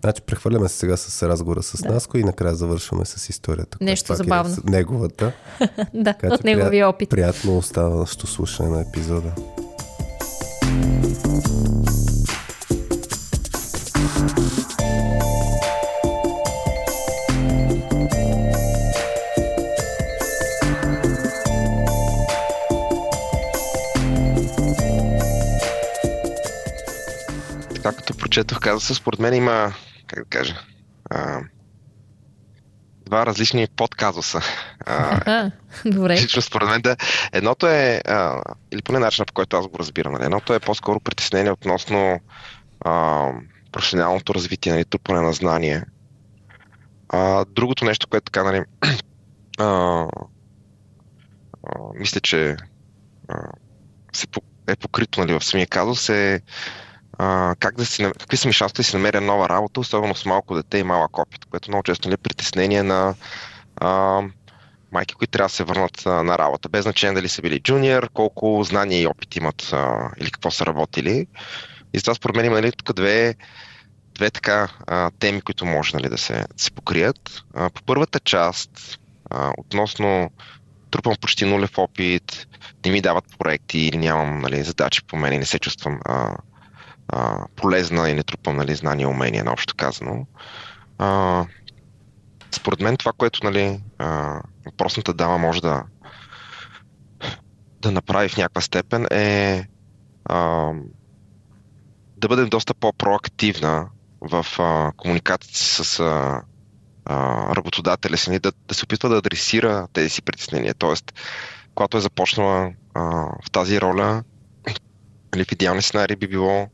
[0.05, 1.93] Значи прехвърляме се сега с разговора с Да.
[1.93, 3.79] Наско и накрая завършваме с историята.
[3.81, 4.57] Нещо пак забавно.
[4.69, 5.33] Е неговата.
[5.95, 7.11] да, Така от неговия опит.
[7.11, 9.33] Приятно оставащо слушане на епизода.
[27.83, 29.73] така като прочетох казуса, според мен има,
[30.12, 30.55] как да кажа,
[31.11, 31.40] а,
[33.07, 34.40] два различни подказуса.
[34.87, 35.51] А,
[35.85, 36.12] добре.
[36.12, 36.96] лично според мен да.
[37.33, 40.25] Едното е, а, или поне начинът по който аз го разбирам, нали?
[40.25, 42.20] едното е по-скоро притеснение относно
[42.81, 43.27] а,
[43.72, 45.85] професионалното развитие, нали, трупане на знание.
[47.09, 48.64] А, другото нещо, което така, нали,
[49.59, 50.09] а, а,
[51.94, 52.57] мисля, че
[53.29, 53.37] а,
[54.12, 54.27] се,
[54.68, 56.40] е покрито нали, в самия казус е
[57.18, 60.27] а, как да си, какви са ми шансовете да си намеря нова работа, особено с
[60.27, 63.14] малко дете и малък опит, което много често е притеснение на
[63.77, 64.22] а,
[64.92, 68.09] майки, които трябва да се върнат а, на работа, без значение дали са били джуниор,
[68.14, 71.27] колко знания и опит имат а, или какво са работили.
[71.94, 73.35] И затова според мен има нали, тук две,
[74.14, 77.44] две така а, теми, които може нали, да, се, да се покрият.
[77.55, 78.98] А, по първата част,
[79.31, 80.31] а, относно
[80.90, 82.46] трупам почти нулев опит,
[82.85, 86.37] не ми дават проекти или нямам нали, задачи по мен и не се чувствам а,
[87.12, 90.27] а, полезна и не трупам нали, знания и умения, наобщо казано.
[90.98, 91.44] А,
[92.55, 95.85] според мен това, което нали, а, въпросната дама може да,
[97.81, 99.66] да направи в някаква степен е
[100.25, 100.70] а,
[102.16, 103.88] да бъде доста по-проактивна
[104.20, 106.42] в а, комуникацията си с а,
[107.57, 110.75] работодателя си, нали, да, да се опитва да адресира тези си притеснения.
[110.75, 111.12] Тоест,
[111.75, 113.03] когато е започнала а,
[113.44, 114.25] в тази роля,
[115.35, 116.68] нали, в идеални сценарии би било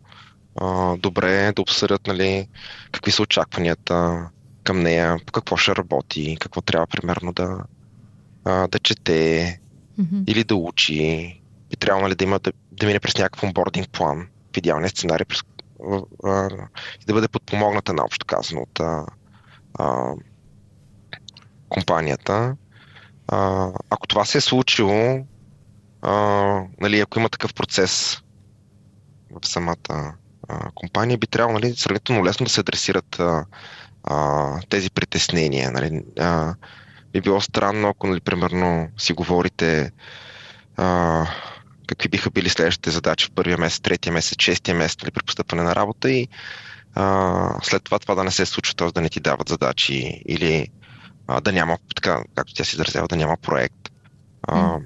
[0.60, 2.48] а, добре да обсъдят нали,
[2.92, 4.28] какви са очакванията
[4.64, 7.58] към нея, по какво ще работи, какво трябва примерно да,
[8.44, 9.60] а, да чете
[9.98, 10.22] Мгм.
[10.26, 11.40] или да учи.
[11.70, 15.24] Би трябвало нали, да, има, да, да мине през някакъв онбординг план, в идеалния сценарий,
[15.24, 15.40] през,
[15.90, 16.48] а, а,
[17.02, 19.06] и да бъде подпомогната наобщо казано от а,
[19.74, 20.12] а,
[21.68, 22.56] компанията.
[23.28, 25.26] А, ако това се е случило,
[26.02, 26.12] а,
[26.80, 28.22] нали, ако има такъв процес
[29.30, 30.14] в самата
[30.48, 33.44] а, компания, би трябвало нали, сравнително лесно да се адресират а,
[34.04, 35.70] а, тези притеснения.
[35.70, 36.02] Нали.
[36.20, 36.54] А,
[37.12, 39.92] би било странно, ако, нали, примерно, си говорите
[40.76, 41.26] а,
[41.86, 45.62] какви биха били следващите задачи в първия месец, третия месец, шестия месец нали, при постъпване
[45.62, 46.28] на работа и
[46.94, 48.92] а, след това това да не се случва, т.е.
[48.92, 50.68] да не ти дават задачи или
[51.26, 53.90] а, да няма, така, както тя се изразява, да няма проект.
[54.42, 54.78] А,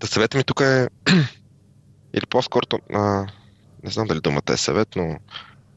[0.00, 0.88] да съвета ми тук е
[2.14, 2.62] или по-скоро,
[2.94, 3.26] а,
[3.86, 5.18] не знам дали думата е съвет, но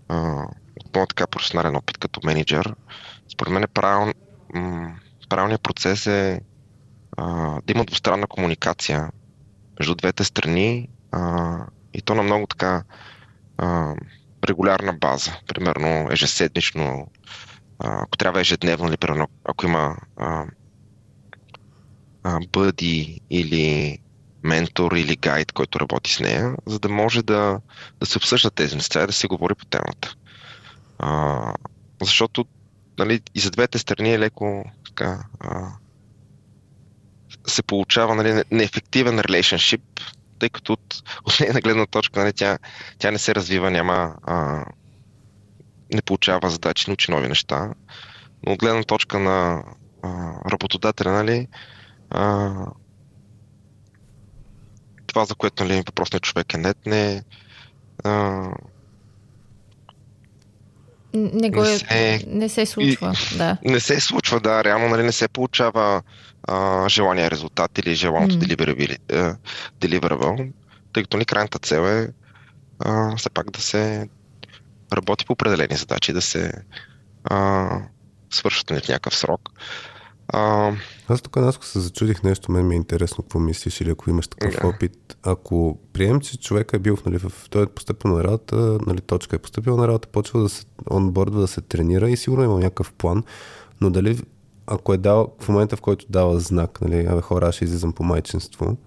[0.07, 0.45] а,
[0.79, 2.75] от моят така професионален опит като менеджер,
[3.31, 4.13] според мен е правил,
[4.53, 4.95] м-
[5.29, 6.41] правилният процес е
[7.17, 7.25] а,
[7.65, 9.11] да има двустранна комуникация
[9.79, 11.57] между двете страни а,
[11.93, 12.83] и то на много така
[13.57, 13.95] а,
[14.47, 17.07] регулярна база, примерно ежеседмично,
[17.79, 20.45] а, ако трябва ежедневно, или примерно ако има а,
[22.23, 23.97] а, бъди или
[24.43, 27.59] ментор или гайд, който работи с нея, за да може да,
[27.99, 30.15] да се обсъждат тези неща и да се говори по темата.
[30.99, 31.53] А,
[32.01, 32.45] защото
[32.97, 35.71] нали, и за двете страни е леко така, а,
[37.47, 39.81] се получава нали, неефективен relationship,
[40.39, 42.57] тъй като от, от нейна гледна точка нали, тя,
[42.97, 44.65] тя не се развива, няма, а,
[45.93, 47.73] не получава задачи, не учи нови неща,
[48.45, 49.63] но от гледна точка на
[50.03, 51.47] а, работодателя, нали,
[52.09, 52.51] а,
[55.09, 57.23] това, за което нали, въпросният човек е нет, не,
[58.03, 58.43] а,
[61.13, 63.57] не, го не, се, не се случва, и, да.
[63.65, 64.63] Не се случва, да.
[64.63, 66.01] Реално нали, не се получава
[66.43, 69.35] а, желания резултат или желаното mm.
[69.79, 70.51] deliverable,
[70.93, 72.07] тъй като ни крайната цел е
[72.79, 74.09] а, все пак да се
[74.93, 76.51] работи по определени задачи, да се
[77.23, 77.69] а,
[78.29, 79.49] свършат в някакъв срок.
[80.27, 80.71] А...
[81.09, 84.27] Аз тук Наско се зачудих нещо, мен ми е интересно какво мислиш или ако имаш
[84.27, 84.75] такъв yeah.
[84.75, 85.17] опит.
[85.23, 89.35] Ако прием, че човек е бил нали, в, той е поступил на работа, нали, точка
[89.35, 92.93] е поступил на работа, почва да се онбордва, да се тренира и сигурно има някакъв
[92.93, 93.23] план,
[93.81, 94.21] но дали
[94.67, 98.03] ако е дал в момента, в който дава знак, нали, абе хора, ще излизам по
[98.03, 98.77] майчинство,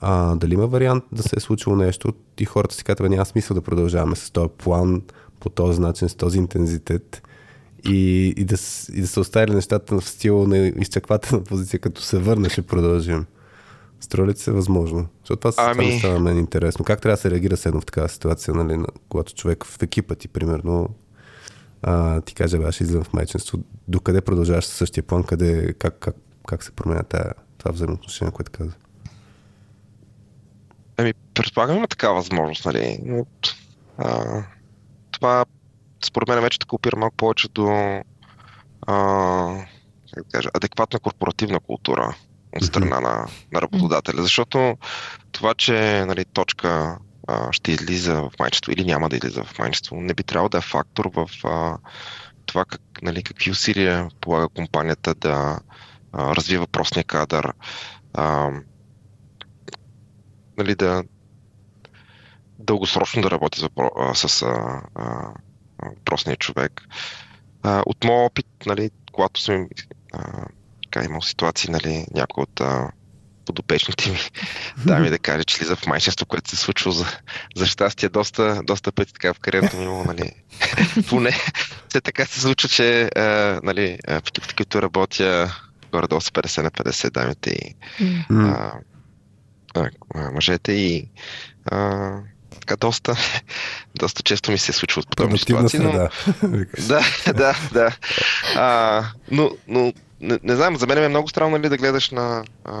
[0.00, 3.54] а, дали има вариант да се е случило нещо и хората си казват, няма смисъл
[3.54, 5.02] да продължаваме с този план,
[5.40, 7.27] по този начин, с този интензитет
[7.84, 8.56] и, и, да,
[8.94, 13.26] и да са оставили нещата в стил на изчаквателна позиция, като се върне, ще продължим.
[14.00, 15.06] Строи ли се възможно?
[15.20, 15.86] Защото това, ами...
[15.86, 16.84] това става мен интересно.
[16.84, 20.28] Как трябва да се реагира седно в такава ситуация, нали, когато човек в екипа ти,
[20.28, 20.88] примерно,
[21.82, 23.58] а, ти каже, аз излизам в майчинство,
[23.88, 26.16] докъде продължаваш със същия план, къде, как, как,
[26.48, 28.72] как се променя тая, това взаимоотношение, което каза?
[30.96, 32.98] Ами, предполагам има такава възможност, нали?
[33.04, 33.26] Но,
[33.98, 34.42] а,
[35.10, 35.44] това
[36.04, 37.68] според мен вече така опира малко повече до
[38.86, 38.94] а,
[40.14, 42.16] как да кажа, адекватна корпоративна култура
[42.56, 44.22] от страна на, на работодателя.
[44.22, 44.76] Защото
[45.32, 49.96] това, че нали, точка а, ще излиза в майчество или няма да излиза в майчество,
[49.96, 51.78] не би трябвало да е фактор в а,
[52.46, 55.60] това как, нали, какви усилия полага компанията да
[56.12, 57.52] а, развива въпросния кадър,
[58.14, 58.50] а,
[60.58, 61.04] нали, да
[62.58, 63.68] дългосрочно да работи с,
[64.28, 65.34] с а, а,
[65.82, 66.82] въпросния човек.
[67.62, 69.68] А, от моят опит, нали, когато съм
[70.12, 70.46] а,
[70.82, 72.90] така, имал ситуации, нали, някой от а,
[73.44, 74.18] подопечните ми
[74.86, 77.06] да ми да каже, че слиза в майчество, което се е случва за,
[77.56, 80.32] за щастие доста, доста пъти така в кариерата ми имало, нали.
[81.08, 81.30] Поне
[81.88, 85.54] все така се случва, че а, нали, в екипите, които работя,
[85.92, 87.76] горе-долу са 50 на 50 дамите и
[88.30, 88.72] а,
[90.14, 91.10] а, мъжете и
[91.64, 92.10] а,
[92.58, 93.16] така доста,
[93.94, 95.80] доста често ми се случва от подобни ситуации.
[95.80, 95.92] Но...
[96.88, 97.00] да,
[97.34, 97.96] да, да.
[98.56, 102.44] А, но, но не, не знам, за мен е много странно нали, да гледаш на,
[102.64, 102.74] а,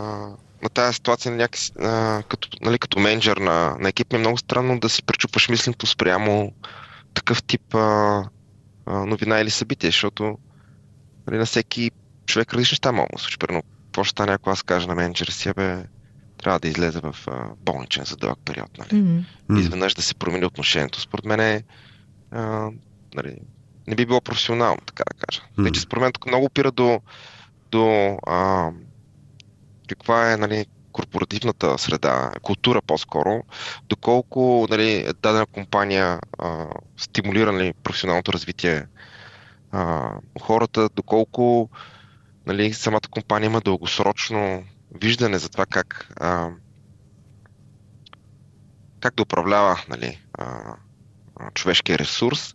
[0.62, 4.12] на тази ситуация някакси, а, като, нали, като менеджер на, на екип.
[4.12, 6.52] Ми е много странно да си пречупваш мисленето спрямо
[7.14, 8.24] такъв тип а,
[8.86, 10.38] а, новина или събитие, защото
[11.26, 11.90] нали, на всеки
[12.26, 13.38] човек различни неща могат да случи.
[13.38, 15.82] Примерно, какво ще стане, ако аз кажа на менеджера си, бе,
[16.38, 18.78] трябва да излезе в а, болничен за дълъг период.
[18.78, 18.88] Нали?
[18.88, 19.60] Mm-hmm.
[19.60, 21.00] Изведнъж да се промени отношението.
[21.00, 21.64] Според мен е,
[22.30, 22.70] а,
[23.14, 23.36] нали,
[23.86, 25.40] не би било професионално, така да кажа.
[25.42, 25.64] Mm-hmm.
[25.64, 27.00] Вече според мен тук много опира до,
[27.70, 28.70] до а,
[29.88, 33.42] каква е нали, корпоративната среда, култура по-скоро,
[33.88, 36.66] доколко нали, дадена компания а,
[36.96, 38.86] стимулира нали, професионалното развитие
[39.72, 40.10] а,
[40.40, 41.70] хората, доколко
[42.46, 44.64] нали, самата компания има дългосрочно
[44.94, 46.50] виждане за това как, а,
[49.00, 50.76] как да управлява нали, а,
[51.54, 52.54] човешкия ресурс.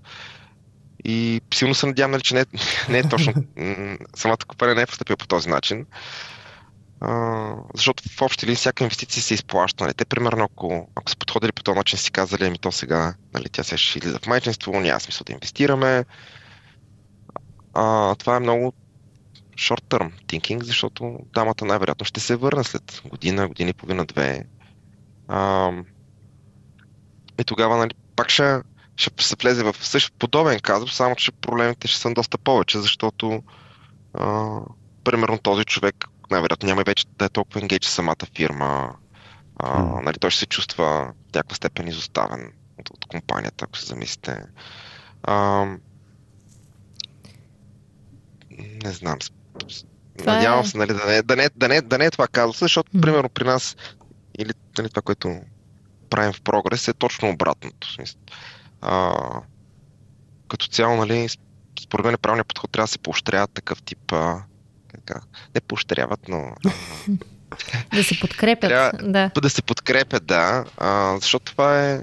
[1.05, 2.45] И силно се надявам, нали, че не,
[2.89, 3.33] не е точно.
[4.15, 5.85] самата компания не е поступила по този начин.
[7.01, 9.83] А, защото в общи ли всяка инвестиция се изплаща.
[9.83, 9.93] Нали.
[9.93, 13.49] Те, примерно, ако, ако са подходили по този начин, си казали, ами то сега, нали,
[13.49, 16.05] тя се ще излиза в майчинство, няма смисъл да инвестираме.
[17.73, 18.73] А, това е много
[19.55, 24.45] short-term thinking, защото дамата най-вероятно ще се върне след година, година и половина, две.
[25.27, 25.71] А,
[27.39, 28.61] и тогава нали, пак ще,
[28.95, 33.43] ще се влезе в същ подобен казус, само че проблемите ще са доста повече, защото
[34.13, 34.59] а,
[35.03, 38.95] примерно този човек най-вероятно няма вече да е толкова енгейдж самата фирма.
[39.59, 43.85] А, нали, той ще се чувства в някаква степен изоставен от, от компанията, ако се
[43.85, 44.43] замислите.
[45.23, 45.65] А,
[48.83, 49.17] не знам,
[50.17, 50.67] това Надявам е...
[50.67, 53.01] се, нали, да, не, да, не, да, не, да не е това казус, защото, mm.
[53.01, 53.75] примерно, при нас,
[54.39, 55.39] или нали, това, което
[56.09, 57.93] правим в прогрес, е точно обратното.
[57.93, 58.19] Смисъл.
[58.81, 59.13] А,
[60.47, 61.29] като цяло, нали,
[61.81, 64.43] според мен правилният подход трябва да се поощряват такъв тип, а,
[64.93, 65.21] така,
[65.55, 66.55] не поощряват, но
[67.93, 69.31] Да се подкрепят, Трябва да.
[69.41, 72.01] да се подкрепят, да, а, защото това е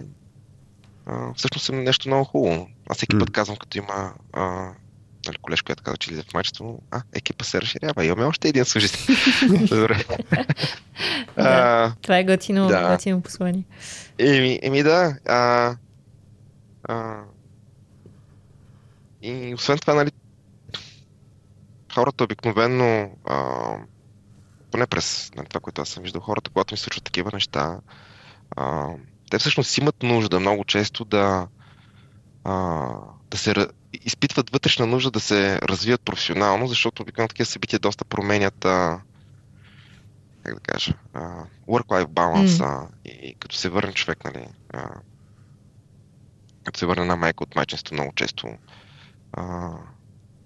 [1.07, 2.69] а, всъщност е нещо много хубаво.
[2.89, 3.21] Аз всеки М.
[3.21, 4.71] път казвам, като има а,
[5.27, 8.65] нали, колежка, която каза, че излиза в майчество, а, екипа се разширява, имаме още един
[8.65, 9.15] служител.
[9.69, 10.05] Добре.
[11.37, 12.89] а, Това е готино, Да.
[12.93, 13.65] готино послание.
[14.19, 15.17] Еми, еми да.
[15.29, 15.75] А,
[16.85, 17.21] а,
[19.23, 20.11] и освен това, нали,
[21.95, 23.73] хората обикновено, а,
[24.71, 27.81] поне през нали, това, което аз съм виждал, хората, когато ми случват такива неща,
[28.57, 28.89] а,
[29.31, 31.47] те всъщност имат нужда много често да,
[32.45, 32.89] а,
[33.31, 33.55] да се
[33.93, 39.01] изпитват вътрешна нужда да се развият професионално, защото обикновено такива събития доста променят а,
[40.43, 44.91] как да кажа, а, work-life balance а, и като се върне човек, нали, а,
[46.65, 48.49] като се върне на майка от майчинство много често,
[49.33, 49.71] а,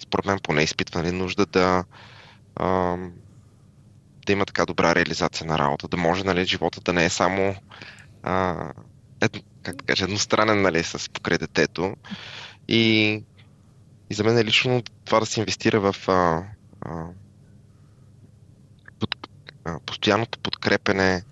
[0.03, 1.85] според мен поне изпитва нали, нужда да,
[2.57, 2.97] а,
[4.26, 7.55] да има така добра реализация на работа, да може нали, живота да не е само
[8.22, 8.68] а,
[9.20, 11.97] едно, как да кажа, едностранен нали, с покрай детето.
[12.68, 13.22] И,
[14.10, 16.44] и за мен е лично това да се инвестира в а,
[16.80, 17.06] а,
[18.98, 19.28] под,
[19.64, 21.22] а, постоянното подкрепене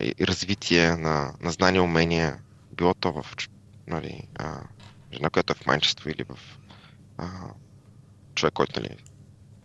[0.00, 2.38] и развитие на, на знания умения,
[2.72, 3.26] било то в
[3.86, 4.60] нали, а,
[5.12, 6.38] жена, която е в майчество или в
[7.18, 7.28] а,
[8.34, 8.96] човек, който нали,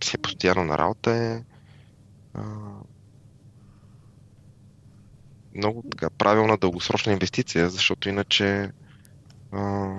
[0.04, 1.44] си е постоянно на работа е
[2.34, 2.44] а,
[5.56, 8.72] много така правилна дългосрочна инвестиция, защото иначе
[9.52, 9.90] а,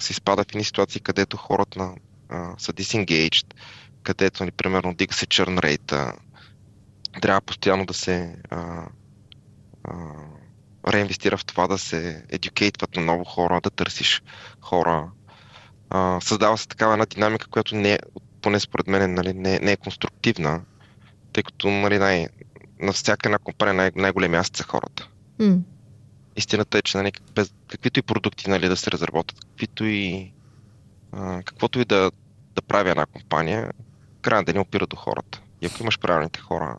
[0.00, 1.94] се изпада в едни ситуации, където хората на,
[2.28, 3.54] а, са disengaged,
[4.02, 6.12] където, нали, примерно, дига се чърн рейта,
[7.22, 8.86] трябва постоянно да се а,
[9.84, 9.94] а,
[10.88, 14.22] реинвестира в това да се едюкейтват на ново хора, да търсиш
[14.60, 15.10] хора.
[15.90, 17.98] А, създава се такава една динамика, която не
[18.42, 20.62] поне според мен нали, не, не е конструктивна,
[21.32, 22.26] тъй като нали, най,
[22.80, 25.08] на всяка една компания най- най-големия асет са хората.
[25.38, 25.58] М.
[26.36, 30.32] Истината е, че нали, без, каквито и продукти нали, да се разработят, каквито и,
[31.12, 32.10] а, каквото и да,
[32.54, 33.70] да прави една компания,
[34.22, 35.40] крайна да не опира до хората.
[35.60, 36.78] И ако имаш правилните хора,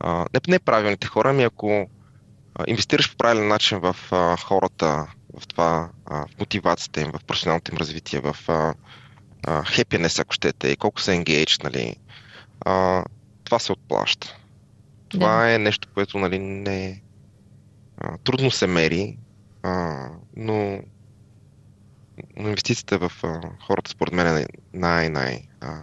[0.00, 1.90] а, не, не правилните хора, ами ако
[2.54, 5.06] а, инвестираш по правилен начин в а, хората,
[5.40, 8.74] в това, а, в мотивацията им, в професионалното им развитие, в а,
[9.46, 11.96] а, happiness, ако щете, и колко са engaged, нали,
[12.60, 13.04] а,
[13.44, 14.36] това се отплаща.
[15.08, 17.02] Това е нещо, което нали, не
[18.00, 19.18] а, трудно се мери,
[19.62, 20.78] а, но,
[22.36, 25.78] но инвестицията в а, хората според мен е най-най а,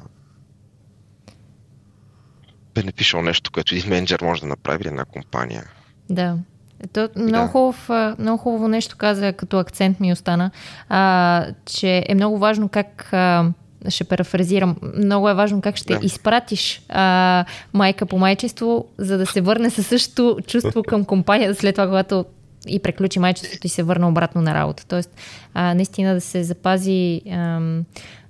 [2.76, 5.64] beneficial нещо, което един менеджер може да направи или една компания.
[6.10, 6.38] Да.
[6.84, 7.52] Ето, много, Да.
[7.52, 7.90] хубав,
[8.20, 10.52] много хубаво нещо каза, като акцент ми остана,
[10.90, 13.52] а, че е много важно как, а,
[13.90, 16.06] ще парафразирам, много е важно как ще Да.
[16.06, 21.76] изпратиш а, майка по майчество, за да се върне със същото чувство към компанията след
[21.76, 22.26] това, когато
[22.68, 24.86] и приключи майчеството и се върне обратно на работа.
[24.88, 25.12] Тоест,
[25.54, 27.86] а, наистина да се запази ам,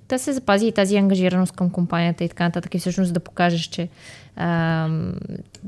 [0.08, 3.60] да се запази и тази ангажираност към компанията и така нататък и всъщност да покажеш,
[3.60, 3.88] че,
[4.36, 5.14] ам,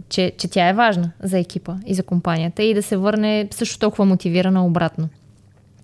[0.09, 3.79] че, че тя е важна за екипа и за компанията и да се върне също
[3.79, 5.09] толкова мотивирана обратно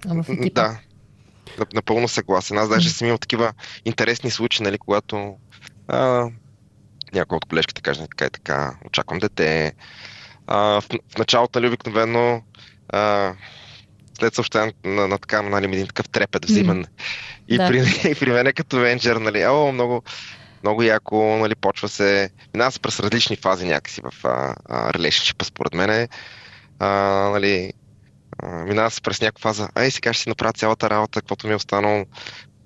[0.06, 0.62] в екипа.
[0.62, 0.78] Да,
[1.74, 2.58] напълно съгласен.
[2.58, 3.52] Аз даже съм имал такива
[3.84, 5.36] интересни случаи, нали, когато
[5.88, 6.28] а,
[7.12, 9.72] някой от колежките каже така и така, очаквам дете.
[10.46, 10.84] А, в,
[11.14, 12.42] в началото, нали, обикновено
[12.88, 13.34] а,
[14.18, 16.86] след съобщението на, на така, нали, един такъв трепет взимен.
[17.48, 17.68] И, Да.
[17.68, 17.78] при,
[18.10, 20.02] и при мен като менеджер, нали, о, много,
[20.62, 25.42] много яко, нали, почва се, минава се през различни фази някакси в а, а, relationship
[25.42, 26.08] според мен.
[26.78, 26.88] А,
[27.32, 27.72] нали,
[28.42, 31.56] минава се през някаква фаза, ай сега ще си направя цялата работа, каквото ми е
[31.56, 32.04] останало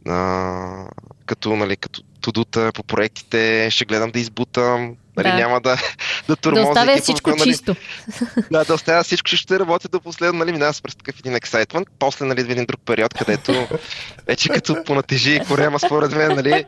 [0.08, 0.86] а,
[1.26, 5.34] като, нали, като тудута по проектите, ще гледам да избутам, нали, Да.
[5.34, 5.76] няма да,
[6.28, 7.76] да Да тормозя оставя екипа, всичко нали, чисто.
[8.50, 11.34] да, да оставя всичко, че ще работя до последно, нали, минава се през такъв един
[11.34, 13.68] ексайтмент, после, нали, един друг период, където
[14.26, 16.64] вече като понатежи корема, според мен, нали,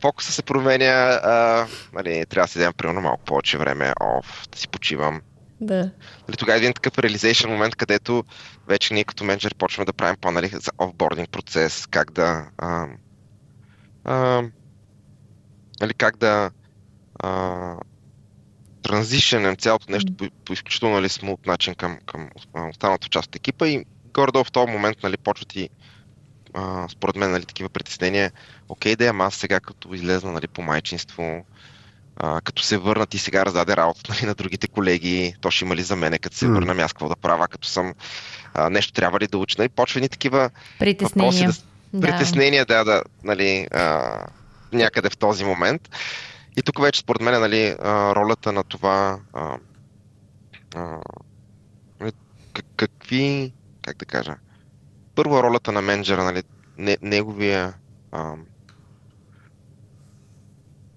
[0.00, 4.58] фокуса се променя, а, нали, трябва да си дадем примерно малко повече време, оф, да
[4.58, 5.20] си почивам.
[5.60, 5.90] Да.
[6.28, 8.24] Нали, тогава е един такъв realization момент, където
[8.68, 12.86] вече ние като менеджери почваме да правим по-нали за офбординг процес, как да а,
[14.04, 14.42] а,
[15.80, 16.50] нали, как да
[17.22, 17.76] а,
[18.82, 22.30] транзишенем цялото нещо по, по изключително нали, смут начин към, към
[22.70, 23.84] останалата част от екипа и
[24.14, 25.68] горе-долу в този момент нали, почват и
[26.54, 28.32] а, според мен нали, такива притеснения.
[28.68, 31.44] Окей, да, ама аз сега като излезна нали, по майчинство,
[32.22, 35.76] а, като се върнат и сега раздаде работата нали, на другите колеги, то ще има
[35.76, 36.54] ли за мене, като се М.
[36.54, 37.94] върна, ами аз какво да правя, като съм
[38.54, 39.56] а, нещо трябва ли да уча.
[39.58, 41.52] Нали, почва едни такива въпроси, Притеснения.
[41.92, 44.12] да, притеснения, да, да, нали, а,
[44.72, 45.88] някъде в този момент.
[46.56, 47.76] И тук вече според мен нали,
[48.16, 49.56] ролята на това а,
[50.74, 50.98] а,
[52.00, 52.12] нали,
[52.76, 53.52] какви,
[53.82, 54.36] как да кажа,
[55.14, 56.42] първо ролята на менеджера, нали,
[56.78, 57.74] не, неговия
[58.12, 58.34] а,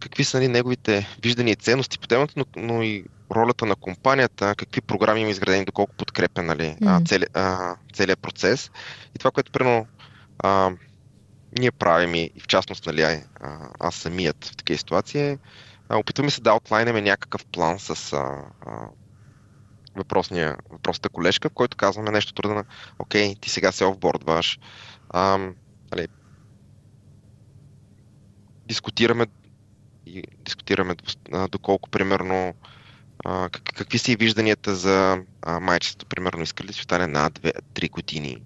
[0.04, 4.56] какви са нали, неговите виждания и ценности по темата, но, но и ролята на компанията,
[4.56, 7.08] какви програми има изградени, доколко подкрепя нали, mm.
[7.08, 8.72] цели, а, целият процес.
[9.16, 9.88] И това, което примерно
[10.40, 10.72] а,
[11.60, 13.24] ние правим и в частност нали, а,
[13.80, 15.38] аз самият в такива ситуации,
[15.90, 18.18] а, опитваме се да аутлайнеме някакъв план с а,
[18.66, 18.88] а,
[19.96, 22.64] въпросния, въпросната колежка, в който казваме нещо трудно на
[23.00, 24.60] окей, ти сега се офбордваш,
[25.10, 25.38] а,
[25.92, 26.08] нали,
[28.68, 29.26] дискутираме
[30.06, 30.96] и дискутираме
[31.50, 32.54] доколко примерно
[33.64, 35.24] какви са и вижданията за
[35.62, 38.42] майчеството, примерно искали ли си стане на 2-3 години.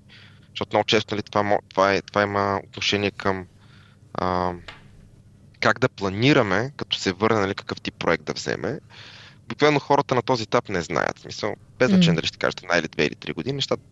[0.50, 3.46] Защото много често нали, това, това, е, това има отношение към
[4.14, 4.54] а,
[5.60, 8.80] как да планираме, като се върне нали, какъв тип проект да вземе.
[9.46, 11.20] Обикновено хората на този етап не знаят.
[11.20, 12.16] Смисъл, без значение mm.
[12.16, 13.84] дали ще кажете една или две или три години, нещата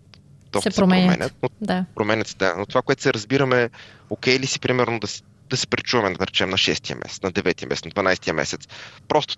[0.51, 1.13] доста се променят.
[1.13, 1.85] Се променят, но, да.
[1.95, 2.55] променят се, да.
[2.57, 3.69] Но това, което се разбираме,
[4.09, 5.07] окей ли си, примерно, да,
[5.49, 8.67] да се пречуваме, да речем, на 6-я месец, на 9-я месец, на 12-я месец.
[9.07, 9.37] Просто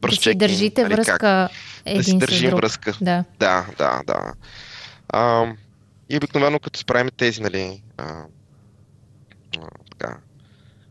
[0.00, 1.50] да си държите нали, връзка как,
[1.84, 2.60] един да си държим друг.
[2.60, 2.92] връзка.
[3.00, 4.02] Да, да, да.
[4.06, 4.32] да.
[5.08, 5.52] А,
[6.08, 8.04] и обикновено като справим тези, нали, а,
[9.58, 10.16] а, така,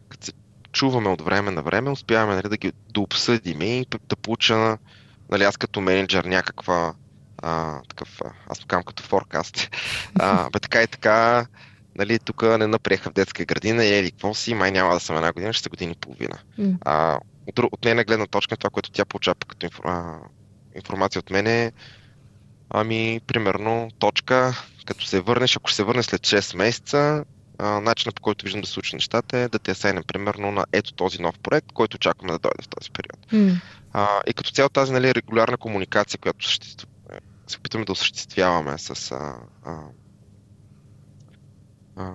[0.10, 0.32] като се
[0.72, 4.78] чуваме от време на време, успяваме нали, да ги да обсъдим и да получа,
[5.32, 6.94] нали, аз като менеджер някаква
[7.38, 9.70] а, такъв, аз казвам като форкаст.
[10.20, 11.46] А, бе така и така,
[11.96, 15.34] нали, тук не наприеха в детска градина, или какво си, май няма да съм една
[15.34, 16.38] година, ще са години и половина.
[16.60, 16.78] Mm.
[16.82, 19.84] А, от, от нейна гледна точка, това, което тя получава като инфор,
[20.76, 21.72] информация от мен е,
[22.70, 24.54] ами, примерно, точка,
[24.86, 27.26] като се върнеш, ако ще се върнеш след 6 месеца,
[27.58, 30.66] а, начинът по който виждам да се случи нещата е да те сайнем примерно на
[30.72, 33.32] ето този нов проект, който очакваме да дойде в този период.
[33.32, 33.62] Mm.
[33.94, 36.52] А, и като цяло тази нали, регулярна комуникация, която
[37.48, 39.36] се опитваме да осъществяваме с а,
[39.66, 39.80] а,
[41.96, 42.12] а,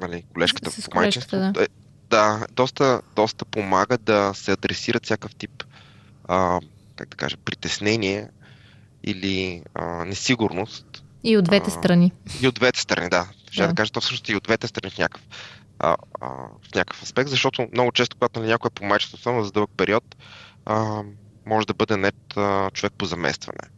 [0.00, 1.52] нали, колежката с по майчинство, да.
[1.64, 1.66] Е,
[2.10, 5.64] да, доста, доста помага да се адресират всякакъв тип,
[6.24, 6.60] а,
[6.96, 8.28] как да кажа, притеснение
[9.04, 11.04] или а, несигурност.
[11.24, 12.12] И от двете а, страни.
[12.42, 13.28] И от двете страни, да.
[13.50, 13.68] Ще да.
[13.68, 15.22] да кажа, то всъщност и от двете страни в някакъв,
[15.78, 16.28] а, а,
[16.62, 19.70] в някакъв аспект, защото много често, когато нали, някой е по майчество само за дълъг
[19.76, 20.16] период,
[20.66, 21.02] а,
[21.46, 23.77] може да бъде нет а, човек по заместване.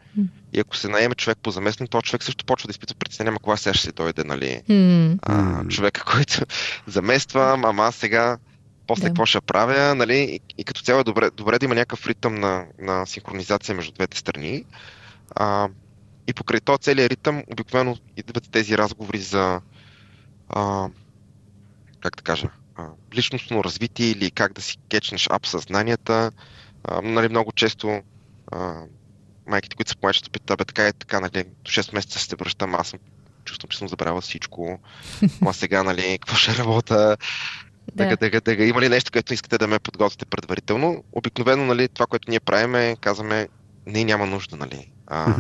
[0.53, 3.39] И ако се наеме човек по заместен, то човек също почва да изпитва притеснение, ама
[3.39, 4.63] кога сега ще дойде, нали?
[4.69, 5.19] Mm.
[5.23, 6.47] А, човека, който
[6.87, 8.39] замества, ама аз сега
[8.87, 10.17] после какво ще правя, нали?
[10.17, 13.93] И, и като цяло е добре, добре да има някакъв ритъм на, на синхронизация между
[13.93, 14.65] двете страни.
[15.37, 15.69] А,
[16.27, 19.61] и покрай този целият ритъм обикновено идват тези разговори за
[20.49, 20.89] а,
[22.01, 26.31] как да кажа, а, личностно развитие или как да си кечнеш ап съзнанията.
[26.85, 28.03] А, нали, много често
[28.53, 28.83] а,
[29.51, 32.75] майките, които са плачат, питат, бе, така и така, нали, до 6 месеца се връщам,
[32.75, 32.99] аз съм,
[33.45, 34.79] чувствам, че съм забравил всичко,
[35.43, 37.17] ама сега, нали, какво ще работя,
[37.95, 38.17] да.
[38.17, 41.05] Дега, дега, Има ли нещо, което искате да ме подготвите предварително?
[41.13, 43.49] Обикновено, нали, това, което ние правим е, казваме,
[43.87, 44.91] не, няма нужда, нали.
[45.07, 45.35] А,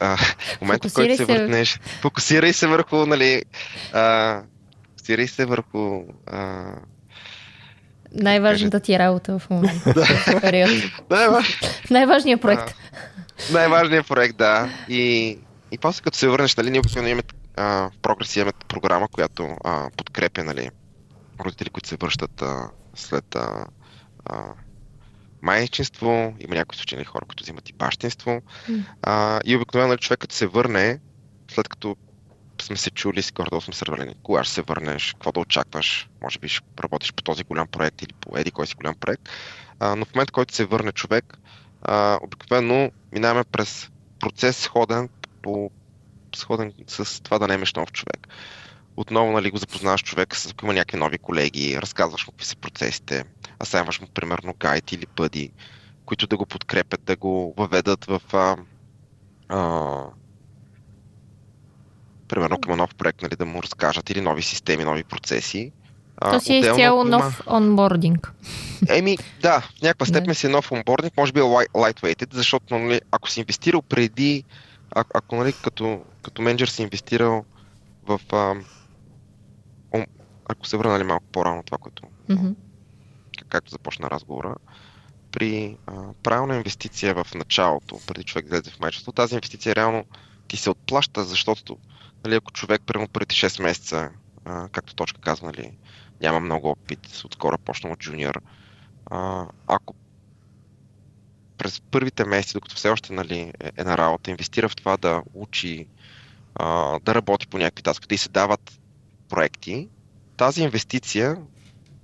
[0.00, 3.42] а, в момента, в който се върнеш, фокусирай се върху, нали,
[3.92, 4.40] а,
[4.96, 6.64] фокусирай се върху а,
[8.14, 9.94] най-важната ти работа в момента.
[11.90, 12.74] Най-важният проект.
[13.50, 14.70] Най-важният проект, да.
[14.88, 15.38] И,
[15.72, 17.22] и после като се върнеш, нали, ние обикновено имаме
[17.56, 20.70] а, в прогрес имаме програма, която а, подкрепя нали,
[21.40, 23.66] родители, които се връщат а, след а,
[24.24, 24.44] а,
[25.42, 28.42] майчинство, има някои случаи нали, хора, които взимат и бащинство.
[29.02, 31.00] А, и обикновено нали, човек като се върне,
[31.50, 31.96] след като
[32.62, 36.08] сме се чули, с гордо сме се разбрали, кога ще се върнеш, какво да очакваш,
[36.22, 39.28] може би ще работиш по този голям проект или по еди кой си голям проект.
[39.80, 41.38] А, но в момента, който се върне човек,
[41.82, 45.08] а, обикновено минаваме през процес сходен,
[45.42, 45.70] по,
[46.36, 48.28] сходен с това да немеш нов човек.
[48.96, 52.56] Отново нали, го запознаваш човека, с ако има някакви нови колеги, разказваш му какви са
[52.56, 53.24] процесите,
[53.62, 55.52] асайваш му примерно гайд или пъди,
[56.04, 58.56] които да го подкрепят, да го въведат в а,
[59.48, 60.04] а,
[62.28, 65.72] примерно към нов проект, нали, да му разкажат или нови системи, нови процеси.
[66.30, 68.32] То си е изцяло нов онбординг.
[68.88, 73.00] Еми, да, в някаква степен си е нов онбординг, може би е lightweighted, защото нали,
[73.10, 74.44] ако си инвестирал преди,
[74.90, 77.44] а, ако нали, като, като менеджер си инвестирал
[78.06, 78.20] в...
[78.32, 78.54] А,
[80.48, 82.54] ако се върна нали, малко по-рано това, което mm-hmm.
[83.48, 84.54] както започна разговора,
[85.32, 85.92] при а,
[86.22, 90.04] правилна инвестиция в началото, преди човек да влезе в майчество, тази инвестиция реално
[90.48, 91.78] ти се отплаща, защото
[92.24, 94.10] нали, ако човек, примерно преди 6 месеца,
[94.44, 95.72] а, както точка казва, нали,
[96.22, 98.40] няма много опит, отскоро почнал от джуниор.
[99.06, 99.94] А, ако
[101.58, 105.22] през първите месеци, докато все още нали, е, е на работа, инвестира в това да
[105.34, 105.86] учи,
[106.54, 108.80] а, да работи по някакви таскове, да и се дават
[109.28, 109.88] проекти,
[110.36, 111.36] тази инвестиция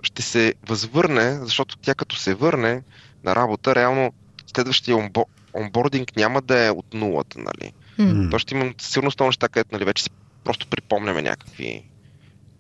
[0.02, 2.82] ще се възвърне, защото тя като се върне
[3.24, 4.12] на работа, реално
[4.46, 5.10] следващия
[5.54, 7.72] онбординг няма да е от нулата, нали.
[7.98, 8.30] Mm.
[8.30, 10.10] То ще има сигурно неща, където нали, вече си
[10.44, 11.84] просто припомняме някакви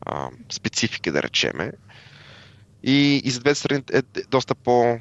[0.08, 1.72] а, специфики, да речеме.
[2.82, 4.98] И, и за двете страни е доста по,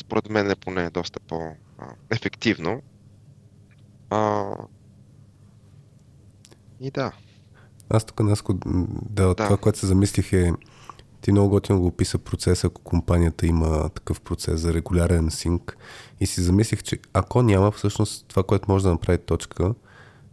[0.00, 2.82] според мен е поне доста по-ефективно.
[4.10, 4.44] А,
[6.80, 7.12] и да.
[7.88, 8.54] Аз тук, Наско,
[9.10, 10.52] да, да, това, което се замислих е,
[11.20, 15.76] ти много готино го описа процеса, ако компанията има такъв процес за регулярен синк.
[16.20, 19.74] И си замислих, че ако няма, всъщност това, което може да направи точка,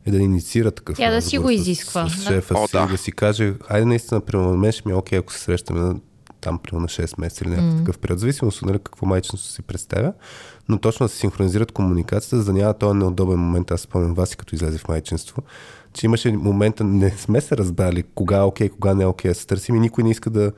[0.05, 2.09] е да инициира такъв Тя да си го изисква.
[2.09, 2.67] С, с шефа да.
[2.67, 2.87] си, да.
[2.87, 5.95] да си каже, айде наистина, примерно, мен ще ми е окей, ако се срещаме
[6.41, 7.77] там примерно на 6 месеца или някакъв mm.
[7.77, 10.13] такъв период, зависимо от нали, какво майчинство си представя,
[10.69, 13.71] но точно да се синхронизират комуникацията, за да няма този неудобен момент.
[13.71, 15.43] Аз спомням вас и като излезе в майчинство,
[15.93, 19.35] че имаше момента, не сме се разбрали кога е окей, кога не е окей да
[19.35, 20.51] се търсим и никой не иска да,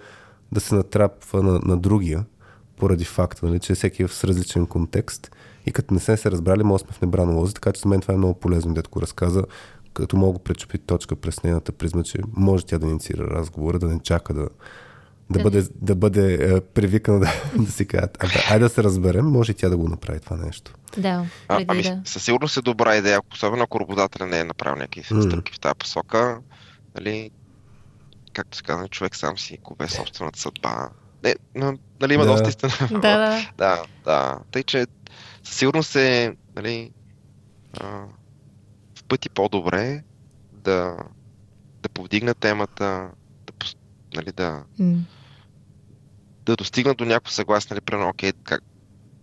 [0.51, 2.25] да се натрапва на, на другия,
[2.77, 5.31] поради факта, нали, че всеки е в различен контекст.
[5.65, 8.01] И като не сме се разбрали, може сме в небрано лози, така че за мен
[8.01, 9.43] това е много полезно, детко разказа,
[9.93, 13.99] като мога пречупи точка през нейната призма, че може тя да инициира разговора, да не
[13.99, 14.49] чака да,
[15.29, 19.25] да, бъде, да бъде е, привикана да, да си кажат, а, айде да се разберем,
[19.25, 20.73] може и тя да го направи това нещо.
[20.97, 22.01] Да, а, ами, да.
[22.05, 25.29] със сигурност е добра идея, особено ако работодателя не е направил някакви mm.
[25.29, 26.39] стъпки в тази посока,
[26.95, 27.31] нали,
[28.33, 30.89] както се казва, човек сам си купе собствената съдба.
[31.23, 32.31] Не, но, нали, има да.
[32.31, 32.71] доста истина.
[32.91, 33.49] Да, да.
[33.57, 34.39] да, да.
[34.51, 34.85] Тъй, че
[35.45, 36.91] със сигурност е, нали,
[37.79, 37.87] а,
[38.95, 40.03] в пъти по-добре
[40.53, 40.97] да,
[41.81, 43.09] да повдигна темата,
[43.45, 43.53] да,
[44.15, 44.99] нали, да, mm
[46.45, 48.63] да достигнат до някакво съгласие, нали, примерно, окей, как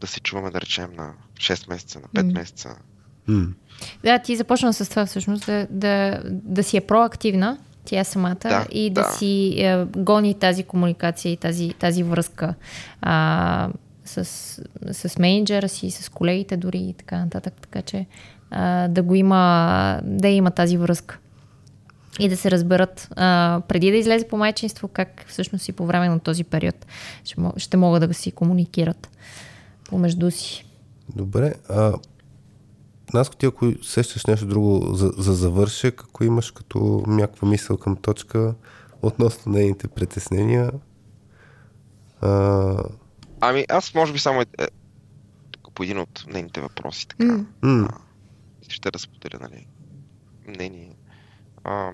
[0.01, 2.35] да се чуваме, да речем, на 6 месеца, на 5 mm.
[2.35, 2.77] месеца.
[3.29, 3.53] Mm.
[4.05, 8.66] Да, ти започна с това всъщност, да, да, да си е проактивна, тя самата, да,
[8.70, 9.12] и да, да.
[9.12, 12.55] си е, гони тази комуникация и тази, тази връзка
[13.01, 13.68] а,
[14.05, 14.25] с,
[14.93, 18.07] с менеджера си, с колегите дори и така нататък, така че
[18.51, 21.19] а, да го има, да има тази връзка
[22.19, 26.09] и да се разберат а, преди да излезе по майчинство, как всъщност и по време
[26.09, 26.87] на този период
[27.25, 29.09] ще, ще могат да си комуникират
[29.89, 30.67] помежду си.
[31.17, 31.55] Добре.
[31.69, 31.93] А,
[33.15, 37.97] Наско, ти ако сещаш нещо друго за, за завършек, ако имаш като някаква мисъл към
[37.97, 38.55] точка
[39.03, 40.71] относно нейните притеснения.
[42.21, 42.75] А...
[43.45, 44.66] Ами аз може би само е, е,
[45.74, 47.24] по един от нейните въпроси така.
[47.24, 47.88] Mm.
[47.93, 47.99] А,
[48.68, 49.66] ще да споделя, нали,
[50.49, 50.97] мнение
[51.64, 51.90] а,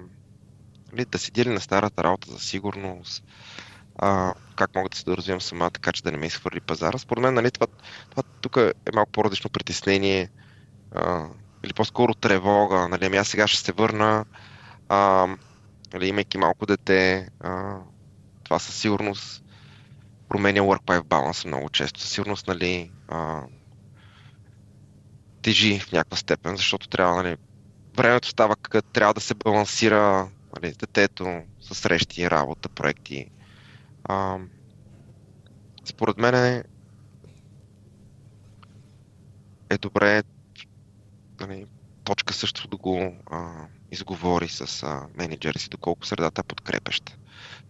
[0.93, 3.25] нали, да се дели на старата работа за сигурност,
[3.99, 6.99] а, как мога да се доразвивам сама, така че да не ме изхвърли пазара.
[6.99, 7.67] Според мен, нали, това,
[8.11, 10.31] това тук е малко по-различно притеснение
[10.95, 11.27] а,
[11.65, 12.89] или по-скоро тревога.
[12.89, 14.25] Нали, ами аз сега ще се върна,
[14.89, 15.29] а,
[15.93, 17.77] нали, имайки малко дете, а,
[18.45, 19.45] това със сигурност
[20.29, 22.01] променя work-life balance много често.
[22.01, 23.43] Сигурност, нали, а,
[25.43, 27.37] тежи в някаква степен, защото трябва, нали,
[27.97, 33.31] времето става как трябва да се балансира нали, детето с срещи, работа, проекти.
[34.05, 34.39] А,
[35.85, 36.65] според мен е,
[39.71, 40.23] е добре
[41.41, 41.67] нали,
[42.05, 47.17] точка също да го а, изговори с а, менеджера си, доколко средата е подкрепеща.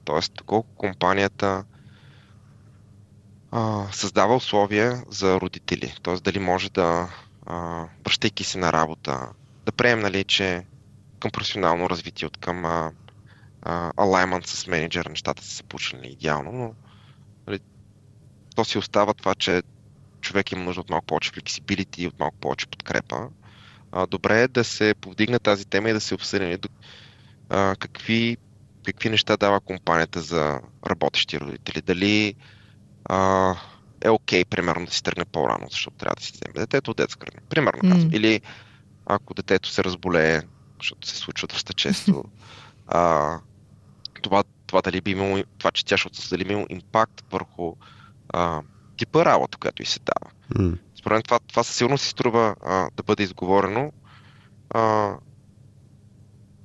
[0.05, 1.65] Тоест, доколко компанията
[3.51, 5.95] а, създава условия за родители.
[6.03, 7.09] Тоест, дали може да,
[7.47, 9.29] а, връщайки се на работа,
[9.67, 10.65] да приемем, нали, че
[11.21, 12.93] към професионално развитие, от към а,
[13.63, 16.75] а, alignment с менеджера, нещата са се получили идеално, но
[17.47, 17.61] нали,
[18.57, 19.63] то си остава това, че
[20.21, 23.29] човек има нужда от малко повече флексибилити и от малко повече подкрепа.
[23.93, 26.59] А, добре е да се повдигне тази тема и да се обсъди нали,
[27.79, 28.37] какви,
[28.85, 31.83] какви неща дава компанията за работещи родители.
[31.83, 32.35] Дали
[33.09, 33.55] а,
[34.01, 36.97] е окей, okay, примерно, да си тръгне по-рано, защото трябва да си вземе детето от
[36.97, 37.43] детска градина.
[37.49, 37.93] Примерно mm.
[37.93, 38.11] казвам.
[38.13, 38.41] Или
[39.07, 40.43] ако детето се разболее,
[40.79, 42.25] защото се случва доста често,
[42.87, 43.35] а,
[44.23, 47.75] това, това, дали би имало, това, че тя ще дали би имало импакт върху
[48.29, 48.63] а,
[48.97, 50.33] типа работа, която и се дава.
[50.55, 50.79] Mm.
[50.99, 53.93] Според мен това, това със сигурност си струва а, да бъде изговорено.
[54.71, 55.15] А,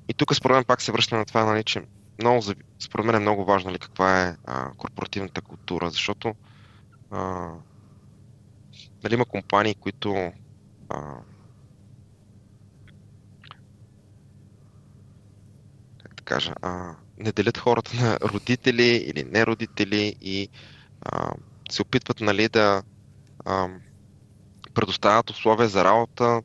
[0.08, 1.82] и тук според мен пак се връщаме на това, нали, че
[2.18, 2.42] много,
[2.78, 6.34] според мен е много важно нали, каква е а, корпоративната култура, защото
[7.10, 7.50] а,
[9.04, 10.32] нали, има компании, които
[10.88, 11.16] а,
[16.24, 20.48] кажа, а, не делят хората на родители или не родители и
[21.00, 21.32] а,
[21.70, 22.82] се опитват нали, да
[23.44, 23.68] а,
[24.74, 26.42] предоставят условия за работа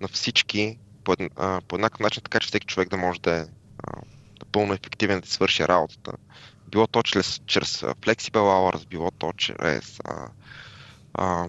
[0.00, 3.44] на всички по, една, по еднакъв начин, така че всеки човек да може да е
[3.78, 4.02] а,
[4.52, 6.12] напълно ефективен да свърши работата.
[6.68, 10.28] Било то чрез, чрез Flexible Hours, било то чрез а,
[11.14, 11.48] а,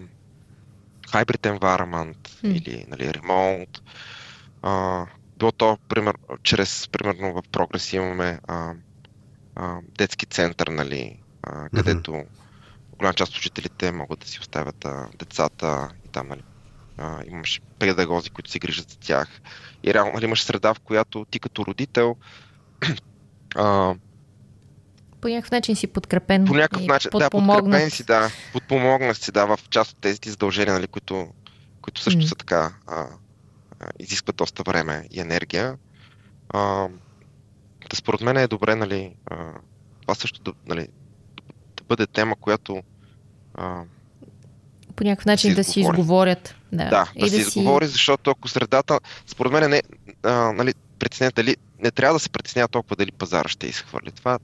[1.08, 2.54] Hybrid Environment mm.
[2.58, 3.80] или нали, Remote.
[4.62, 5.06] А,
[5.38, 8.74] било то, пример, чрез, примерно в Progress имаме а,
[9.56, 12.28] а, детски център, нали, а, където mm-hmm.
[12.98, 16.44] голяма част от учителите могат да си оставят а, децата и там нали,
[16.98, 19.42] а, имаш педагози, които се грижат за тях.
[19.84, 22.16] И реално нали, имаш среда, в която ти като родител
[23.56, 23.96] а,
[25.22, 26.46] по някакъв начин си подкрепен.
[26.46, 28.30] По някакъв начин, да, подкрепен си, да.
[28.54, 31.28] Подпомогнат си, да, в част от тези ти задължения, нали, които,
[31.82, 32.26] които също mm.
[32.26, 33.08] са така, а,
[33.80, 35.78] а, изискват доста време и енергия.
[36.50, 36.88] А,
[37.90, 39.38] да според мен е добре, нали, а,
[40.02, 40.88] това също да, нали,
[41.78, 42.84] да бъде тема, която
[43.54, 43.84] а,
[44.96, 46.56] по някакъв начин да, да си изговорят.
[46.72, 49.82] Да, да, и да, да си изговори, защото ако средата, според мен не,
[50.24, 50.74] а, нали,
[51.36, 54.12] дали, не трябва да се притеснява толкова дали пазара ще изхвърли.
[54.12, 54.40] Това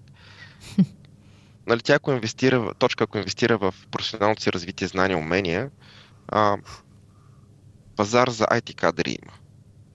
[1.67, 5.69] нали, тя ако инвестира, точка ако инвестира в професионалното си развитие, знания, умения,
[6.27, 6.57] а,
[7.95, 9.33] пазар за IT кадри има.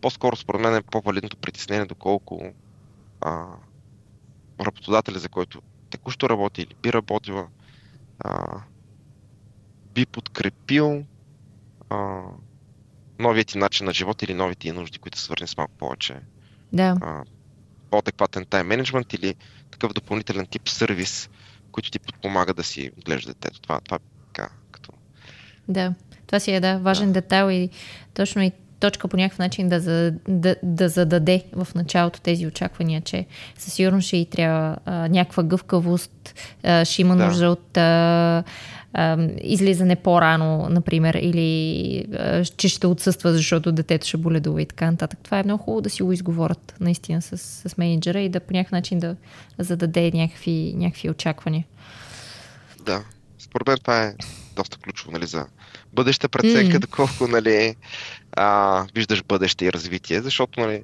[0.00, 2.52] По-скоро според мен е по-валидното притеснение, доколко
[3.20, 3.46] а,
[4.60, 7.46] работодателя, за който текущо работи или би работила,
[8.18, 8.60] а,
[9.94, 11.04] би подкрепил
[11.90, 12.22] а,
[13.18, 16.20] новият ти начин на живот или новите ти нужди, които са свързани с малко повече.
[16.72, 16.96] Да.
[17.00, 17.24] А,
[17.94, 19.34] по-адекватен тайм менеджмент или
[19.70, 21.30] такъв допълнителен тип сервис,
[21.72, 23.60] който ти подпомага да си отглежда детето.
[23.60, 24.00] Това, това е
[24.32, 24.92] така, като...
[25.68, 25.94] Да,
[26.26, 27.12] това си е да, важен да.
[27.12, 27.70] детайл и
[28.14, 33.00] точно и точка по някакъв начин да, за, да, да зададе в началото тези очаквания,
[33.00, 33.26] че
[33.58, 37.26] със сигурност ще и трябва а, някаква гъвкавост, а, ще има да.
[37.26, 38.44] нужда от а,
[39.42, 42.06] излизане по-рано, например, или
[42.56, 45.18] че ще отсъства, защото детето ще боледува и така нататък.
[45.22, 48.52] Това е много хубаво да си го изговорят наистина с, с менеджера и да по
[48.52, 49.16] някакъв начин да
[49.58, 51.64] зададе някакви, някакви очаквания.
[52.86, 53.04] Да,
[53.38, 54.14] според мен това е
[54.56, 55.46] доста ключово нали, за
[55.92, 56.80] бъдеща преценка, mm.
[56.80, 57.76] доколко нали,
[58.32, 60.82] а, виждаш бъдеще и развитие, защото нали,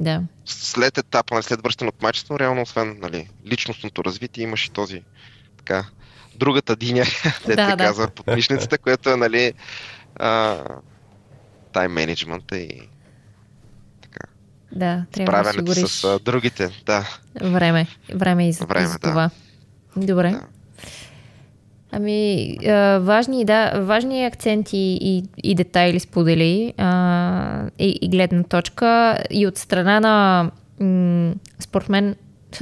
[0.00, 0.22] да.
[0.44, 5.02] след етапа, нали, след връщане от майчество, реално освен нали, личностното развитие, имаш и този
[5.56, 5.86] така,
[6.38, 7.04] другата диня,
[7.46, 7.84] те да, да.
[7.84, 9.52] казва, под мишницата, което е нали,
[11.72, 12.80] тайм менеджмента и
[14.02, 14.26] така.
[14.72, 16.70] Да, трябва да осигуриш с а, другите.
[16.86, 17.08] Да.
[17.42, 17.86] Време.
[18.14, 19.30] Време и за, Време, и за това.
[19.96, 20.06] Да.
[20.06, 20.30] Добре.
[20.30, 20.40] Да.
[21.92, 29.18] Ами, а, важни, да, важни акценти и, и детайли сподели а, и, и гледна точка
[29.30, 32.16] и от страна на м, според мен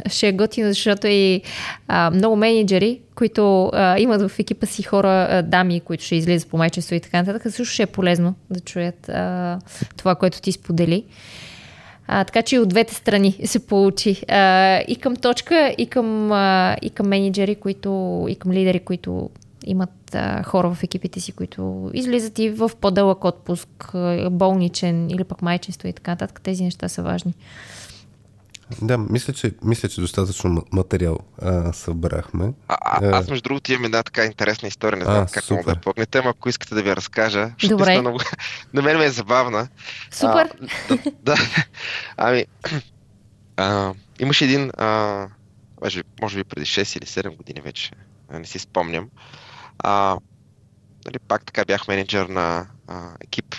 [0.08, 1.42] ще е готино, защото и
[1.88, 6.48] а, много менеджери, които а, имат в екипа си хора, а, дами, които ще излизат
[6.48, 9.58] по майчество и така нататък, също ще е полезно да чуят а,
[9.96, 11.04] това, което ти сподели.
[12.08, 14.22] А, така че и от двете страни се получи.
[14.28, 19.30] А, и към точка, и към, а, и към менеджери, които, и към лидери, които
[19.64, 23.68] имат а, хора в екипите си, които излизат и в по-дълъг отпуск,
[24.30, 26.40] болничен или пък майчество и така нататък.
[26.40, 27.34] Тези неща са важни.
[28.82, 32.52] Да, мисля, че, мисля, че достатъчно материал а, събрахме.
[32.68, 34.98] А, а, аз, между другото, имам една така интересна история.
[34.98, 35.56] Не знам а, как супер.
[35.56, 38.00] мога да помните, ама ако искате да ви я разкажа, Добре.
[38.00, 38.18] Много...
[38.74, 39.68] На мен ме е забавна.
[40.10, 40.52] Супер.
[40.90, 41.36] А, да, да,
[42.16, 42.46] ами,
[43.56, 45.28] а, имаше един, а,
[45.82, 47.90] може, може би преди 6 или 7 години вече,
[48.32, 49.08] не си спомням.
[49.78, 50.18] А,
[51.04, 53.56] нали, пак така бях менеджер на а, екип,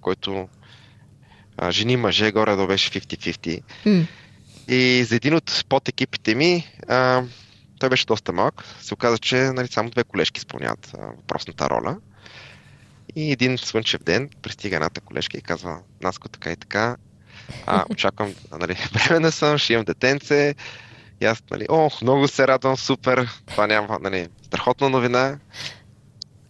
[0.00, 0.48] който
[1.56, 3.62] а, жени, мъже, горе да беше 50-50.
[3.86, 4.06] Mm.
[4.68, 7.22] И за един от под екипите ми, а,
[7.78, 11.96] той беше доста малък, се оказа, че нали, само две колежки изпълняват а, въпросната роля.
[13.16, 16.96] И един слънчев ден пристига едната колежка и казва, Наско така и така,
[17.66, 20.54] а, очаквам, нали, времена съм, ще имам детенце.
[21.20, 25.38] И аз, нали, о, много се радвам, супер, това няма, нали, страхотна новина.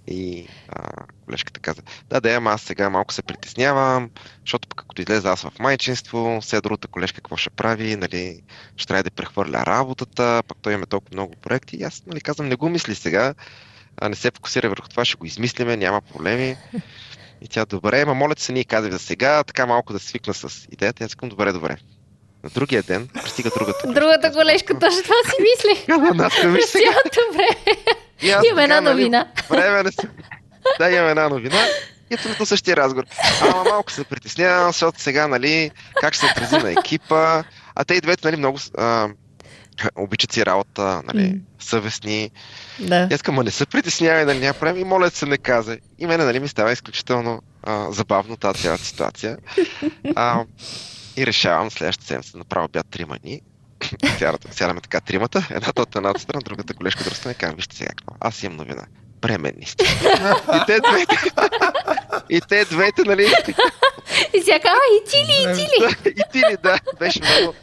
[0.06, 0.88] И а,
[1.24, 5.42] колежката каза, да, да, ама аз сега малко се притеснявам, защото пък като излезе аз
[5.42, 8.42] в майчинство, все другата колежка какво ще прави, нали,
[8.76, 11.76] ще трябва да прехвърля работата, пък той има толкова много проекти.
[11.76, 13.34] И аз нали, казвам, не го мисли сега,
[14.00, 16.56] а не се фокусира върху това, ще го измислиме, няма проблеми.
[17.40, 20.68] И тя, добре, ма моля се, ние казах за сега, така малко да свикна с
[20.72, 21.04] идеята.
[21.04, 21.76] Аз казвам, добре, добре.
[22.44, 23.92] На другия ден пристига другата.
[23.92, 25.84] Другата колежка, точно това си мисли.
[27.32, 27.96] Добре.
[28.22, 29.26] Имам една нали, новина.
[29.50, 30.08] Време не се
[30.78, 31.66] да, имам една новина.
[32.10, 33.04] И абсолютно същия разговор.
[33.40, 37.42] Ама малко се притеснявам, защото сега, нали, как ще се отрази на екипа,
[37.74, 39.08] А те и двете, нали, много а,
[39.96, 41.40] обичат си работа, нали, mm.
[41.58, 42.30] съвестни.
[42.80, 43.08] Да.
[43.10, 45.78] И аз не се притеснявай, нали, няма проблем и моля да се не каза.
[45.98, 49.38] И мене, нали, ми става изключително а, забавно тази цялата ситуация.
[50.16, 50.44] А,
[51.16, 53.40] и решавам следващата седмица да направя обяд три мани.
[54.50, 57.88] Сядаме така тримата, едната от едната страна, другата колежка от страна и казвам, вижте сега
[57.88, 58.82] какво, аз имам новина.
[59.20, 59.84] Бременни сте.
[60.54, 61.16] и те двете,
[62.30, 63.26] и те двете, нали?
[64.34, 66.14] И сега казва, и ти ли, и ти ли?
[66.20, 66.78] и ти ли, да.
[66.98, 67.54] Беше много,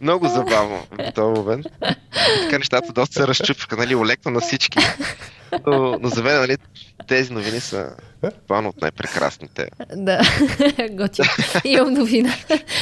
[0.00, 1.66] много забавно в този момент.
[2.42, 4.78] Така нещата доста се разчупваха, нали, олекна на всички.
[5.66, 6.56] Но, но за мен, нали,
[7.06, 7.90] тези новини са
[8.22, 9.68] буквално от най-прекрасните.
[9.96, 10.20] Да,
[10.90, 11.22] готи.
[11.64, 12.34] Имам новина.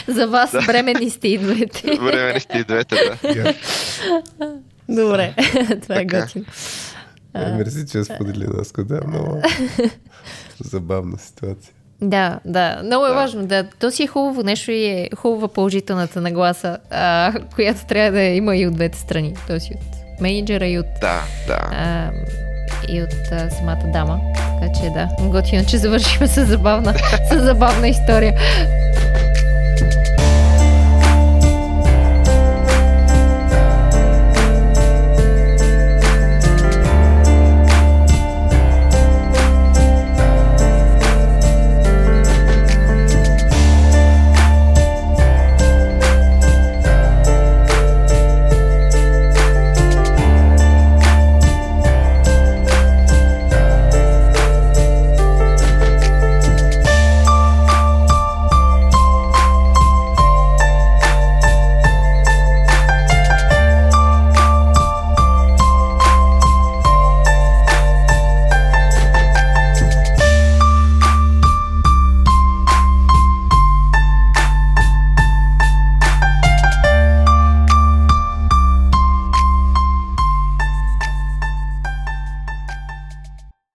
[0.09, 0.63] За вас да.
[0.63, 1.97] бремени сте и двете.
[1.97, 3.55] Бремени сте и двете, да.
[4.89, 5.35] Добре,
[5.83, 6.45] това е готино.
[7.35, 8.47] Мерси, че сподели
[8.79, 9.43] да, много
[10.61, 11.75] забавна ситуация.
[12.01, 12.81] Да, да.
[12.85, 13.15] Много е да.
[13.15, 13.47] важно.
[13.47, 13.65] Да.
[13.79, 18.57] То си е хубаво нещо и е хубава положителната нагласа, а, която трябва да има
[18.57, 19.35] и от двете страни.
[19.47, 20.87] Тоест и от менеджера и от...
[21.01, 21.59] Да, да.
[21.73, 22.11] А,
[22.89, 24.21] и от а, самата дама.
[24.35, 26.95] Така че да, готино, че завършиме с забавна,
[27.33, 28.35] с забавна история.